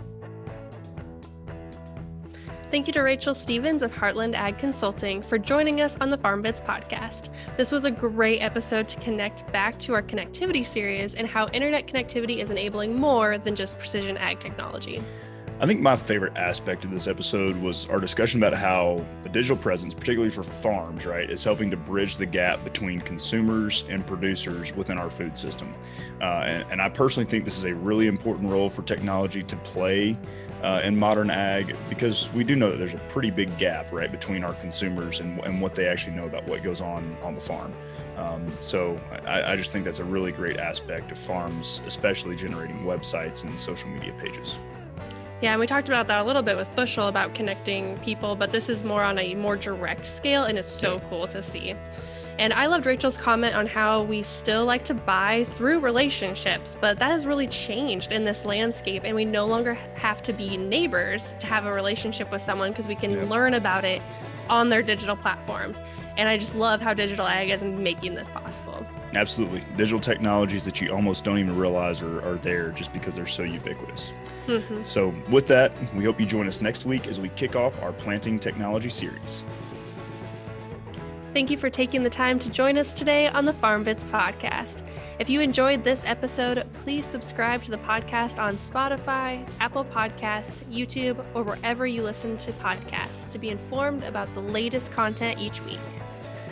Thank 2.73 2.87
you 2.87 2.93
to 2.93 3.03
Rachel 3.03 3.35
Stevens 3.35 3.83
of 3.83 3.93
Heartland 3.93 4.33
Ag 4.33 4.57
Consulting 4.57 5.21
for 5.21 5.37
joining 5.37 5.81
us 5.81 5.95
on 6.01 6.09
the 6.09 6.17
Farm 6.17 6.41
Bits 6.41 6.59
podcast. 6.59 7.29
This 7.55 7.69
was 7.69 7.85
a 7.85 7.91
great 7.91 8.39
episode 8.39 8.89
to 8.89 8.99
connect 8.99 9.45
back 9.51 9.77
to 9.81 9.93
our 9.93 10.01
connectivity 10.01 10.65
series 10.65 11.13
and 11.13 11.27
how 11.27 11.49
internet 11.49 11.85
connectivity 11.85 12.37
is 12.37 12.49
enabling 12.49 12.99
more 12.99 13.37
than 13.37 13.55
just 13.55 13.77
precision 13.77 14.17
ag 14.17 14.39
technology. 14.39 15.03
I 15.59 15.67
think 15.67 15.79
my 15.79 15.95
favorite 15.95 16.35
aspect 16.35 16.83
of 16.83 16.91
this 16.91 17.07
episode 17.07 17.55
was 17.61 17.87
our 17.87 17.99
discussion 17.99 18.41
about 18.41 18.53
how 18.53 19.05
a 19.23 19.29
digital 19.29 19.55
presence, 19.55 19.93
particularly 19.93 20.31
for 20.31 20.43
farms, 20.43 21.05
right, 21.05 21.29
is 21.29 21.43
helping 21.43 21.69
to 21.71 21.77
bridge 21.77 22.17
the 22.17 22.25
gap 22.25 22.63
between 22.63 22.99
consumers 22.99 23.85
and 23.87 24.05
producers 24.05 24.75
within 24.75 24.97
our 24.97 25.09
food 25.09 25.37
system. 25.37 25.73
Uh, 26.19 26.43
and, 26.45 26.71
and, 26.71 26.81
I 26.81 26.89
personally 26.89 27.29
think 27.29 27.45
this 27.45 27.57
is 27.57 27.63
a 27.63 27.73
really 27.73 28.07
important 28.07 28.49
role 28.49 28.69
for 28.69 28.81
technology 28.81 29.43
to 29.43 29.55
play 29.57 30.17
uh, 30.63 30.81
in 30.83 30.97
modern 30.97 31.29
ag 31.29 31.75
because 31.87 32.31
we 32.33 32.43
do 32.43 32.55
know 32.55 32.71
that 32.71 32.77
there's 32.77 32.93
a 32.95 33.01
pretty 33.09 33.31
big 33.31 33.57
gap, 33.57 33.91
right, 33.91 34.11
between 34.11 34.43
our 34.43 34.53
consumers 34.55 35.19
and, 35.19 35.39
and 35.39 35.61
what 35.61 35.75
they 35.75 35.87
actually 35.87 36.15
know 36.15 36.25
about 36.25 36.45
what 36.47 36.63
goes 36.63 36.81
on 36.81 37.15
on 37.21 37.35
the 37.35 37.41
farm. 37.41 37.71
Um, 38.17 38.51
so 38.59 38.99
I, 39.25 39.53
I 39.53 39.55
just 39.55 39.71
think 39.71 39.85
that's 39.85 39.99
a 39.99 40.03
really 40.03 40.31
great 40.31 40.57
aspect 40.57 41.11
of 41.11 41.17
farms, 41.17 41.81
especially 41.85 42.35
generating 42.35 42.83
websites 42.83 43.43
and 43.43 43.59
social 43.59 43.89
media 43.89 44.13
pages. 44.19 44.57
Yeah, 45.43 45.51
and 45.51 45.59
we 45.59 45.67
talked 45.67 45.89
about 45.89 46.07
that 46.07 46.21
a 46.21 46.23
little 46.23 46.41
bit 46.41 46.55
with 46.55 46.73
Bushel 46.73 47.09
about 47.09 47.35
connecting 47.35 47.97
people, 47.97 48.33
but 48.33 48.53
this 48.53 48.69
is 48.69 48.85
more 48.85 49.03
on 49.03 49.19
a 49.19 49.35
more 49.35 49.57
direct 49.57 50.05
scale, 50.05 50.45
and 50.45 50.57
it's 50.57 50.69
so 50.69 51.01
cool 51.09 51.27
to 51.27 51.43
see. 51.43 51.75
And 52.39 52.53
I 52.53 52.67
loved 52.67 52.85
Rachel's 52.85 53.17
comment 53.17 53.53
on 53.53 53.67
how 53.67 54.03
we 54.03 54.23
still 54.23 54.63
like 54.63 54.85
to 54.85 54.93
buy 54.93 55.43
through 55.43 55.81
relationships, 55.81 56.77
but 56.79 56.97
that 56.99 57.11
has 57.11 57.27
really 57.27 57.47
changed 57.47 58.13
in 58.13 58.23
this 58.23 58.45
landscape. 58.45 59.01
And 59.03 59.13
we 59.17 59.25
no 59.25 59.45
longer 59.45 59.73
have 59.95 60.23
to 60.23 60.31
be 60.31 60.55
neighbors 60.55 61.35
to 61.39 61.47
have 61.47 61.65
a 61.65 61.73
relationship 61.73 62.31
with 62.31 62.41
someone 62.41 62.69
because 62.71 62.87
we 62.87 62.95
can 62.95 63.11
yeah. 63.11 63.25
learn 63.25 63.55
about 63.55 63.83
it 63.83 64.01
on 64.49 64.69
their 64.69 64.81
digital 64.81 65.15
platforms. 65.15 65.81
And 66.17 66.29
I 66.29 66.37
just 66.37 66.55
love 66.55 66.81
how 66.81 66.93
digital 66.93 67.25
ag 67.25 67.49
is 67.49 67.63
making 67.63 68.15
this 68.15 68.29
possible. 68.29 68.85
Absolutely. 69.15 69.63
Digital 69.75 69.99
technologies 69.99 70.65
that 70.65 70.79
you 70.81 70.91
almost 70.91 71.23
don't 71.23 71.39
even 71.39 71.57
realize 71.57 72.01
are, 72.01 72.21
are 72.27 72.35
there 72.35 72.69
just 72.71 72.93
because 72.93 73.15
they're 73.15 73.25
so 73.27 73.43
ubiquitous. 73.43 74.13
Mm-hmm. 74.47 74.83
So, 74.83 75.13
with 75.29 75.47
that, 75.47 75.71
we 75.95 76.03
hope 76.03 76.19
you 76.19 76.25
join 76.25 76.47
us 76.47 76.61
next 76.61 76.85
week 76.85 77.07
as 77.07 77.19
we 77.19 77.29
kick 77.29 77.55
off 77.55 77.73
our 77.81 77.93
planting 77.93 78.39
technology 78.39 78.89
series. 78.89 79.43
Thank 81.33 81.49
you 81.49 81.57
for 81.57 81.71
taking 81.71 82.03
the 82.03 82.11
time 82.11 82.37
to 82.37 82.51
join 82.51 82.77
us 82.77 82.93
today 82.93 83.27
on 83.27 83.45
the 83.45 83.53
Farm 83.53 83.83
Bits 83.83 84.03
podcast. 84.03 84.83
If 85.17 85.31
you 85.31 85.41
enjoyed 85.41 85.83
this 85.83 86.05
episode, 86.05 86.63
please 86.73 87.07
subscribe 87.07 87.63
to 87.63 87.71
the 87.71 87.79
podcast 87.79 88.37
on 88.37 88.57
Spotify, 88.57 89.43
Apple 89.59 89.83
Podcasts, 89.83 90.61
YouTube, 90.71 91.25
or 91.33 91.41
wherever 91.41 91.87
you 91.87 92.03
listen 92.03 92.37
to 92.37 92.51
podcasts 92.53 93.27
to 93.31 93.39
be 93.39 93.49
informed 93.49 94.03
about 94.03 94.31
the 94.35 94.41
latest 94.41 94.91
content 94.91 95.39
each 95.39 95.59
week. 95.63 95.79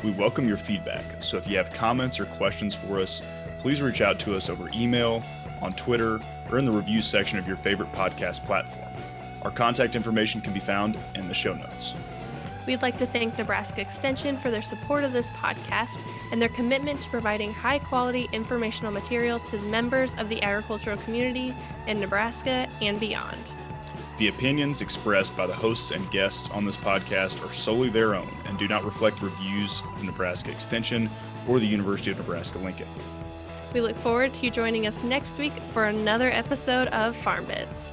We 0.04 0.14
welcome 0.14 0.48
your 0.48 0.58
feedback. 0.58 1.24
So 1.24 1.38
if 1.38 1.48
you 1.48 1.58
have 1.58 1.72
comments 1.72 2.20
or 2.20 2.26
questions 2.26 2.74
for 2.74 3.00
us, 3.00 3.22
please 3.60 3.84
reach 3.84 4.02
out 4.02 4.20
to 4.22 4.36
us 4.36 4.50
over 4.50 4.68
email, 4.74 5.24
on 5.62 5.74
Twitter, 5.74 6.20
or 6.50 6.58
in 6.58 6.66
the 6.66 6.72
review 6.72 7.04
section 7.04 7.38
of 7.38 7.48
your 7.48 7.58
favorite 7.58 7.92
podcast 7.92 8.44
platform. 8.46 8.92
Our 9.44 9.52
contact 9.52 9.96
information 9.96 10.42
can 10.42 10.54
be 10.54 10.60
found 10.60 10.98
in 11.14 11.28
the 11.28 11.36
show 11.36 11.54
notes. 11.54 11.94
We'd 12.68 12.82
like 12.82 12.98
to 13.00 13.08
thank 13.08 13.38
Nebraska 13.38 13.82
Extension 13.82 14.38
for 14.38 14.52
their 14.52 14.62
support 14.62 15.04
of 15.04 15.14
this 15.14 15.30
podcast 15.32 16.04
and 16.32 16.42
their 16.42 16.50
commitment 16.50 17.02
to 17.02 17.10
providing 17.10 17.54
high 17.54 17.80
quality 17.80 18.30
informational 18.32 18.92
material 18.92 19.40
to 19.40 19.58
members 19.62 20.14
of 20.16 20.30
the 20.30 20.42
agricultural 20.44 20.98
community 20.98 21.56
in 21.88 22.00
Nebraska 22.00 22.68
and 22.82 23.00
beyond. 23.00 23.52
The 24.18 24.28
opinions 24.28 24.82
expressed 24.82 25.36
by 25.36 25.48
the 25.48 25.54
hosts 25.54 25.90
and 25.90 26.10
guests 26.12 26.50
on 26.52 26.64
this 26.64 26.78
podcast 26.78 27.44
are 27.44 27.52
solely 27.52 27.90
their 27.90 28.14
own 28.14 28.32
and 28.46 28.60
do 28.60 28.68
not 28.68 28.86
reflect 28.86 29.22
reviews 29.22 29.82
of 29.96 30.04
Nebraska 30.04 30.52
Extension 30.52 31.10
or 31.48 31.60
the 31.60 31.66
University 31.66 32.12
of 32.12 32.18
Nebraska 32.18 32.60
Lincoln. 32.60 32.88
We 33.74 33.82
look 33.82 33.98
forward 33.98 34.34
to 34.36 34.46
you 34.46 34.52
joining 34.52 34.86
us 34.86 35.04
next 35.04 35.40
week 35.40 35.54
for 35.74 35.86
another 35.86 36.30
episode 36.30 36.90
of 36.90 37.16
Farm 37.16 37.46
Bits. 37.46 37.90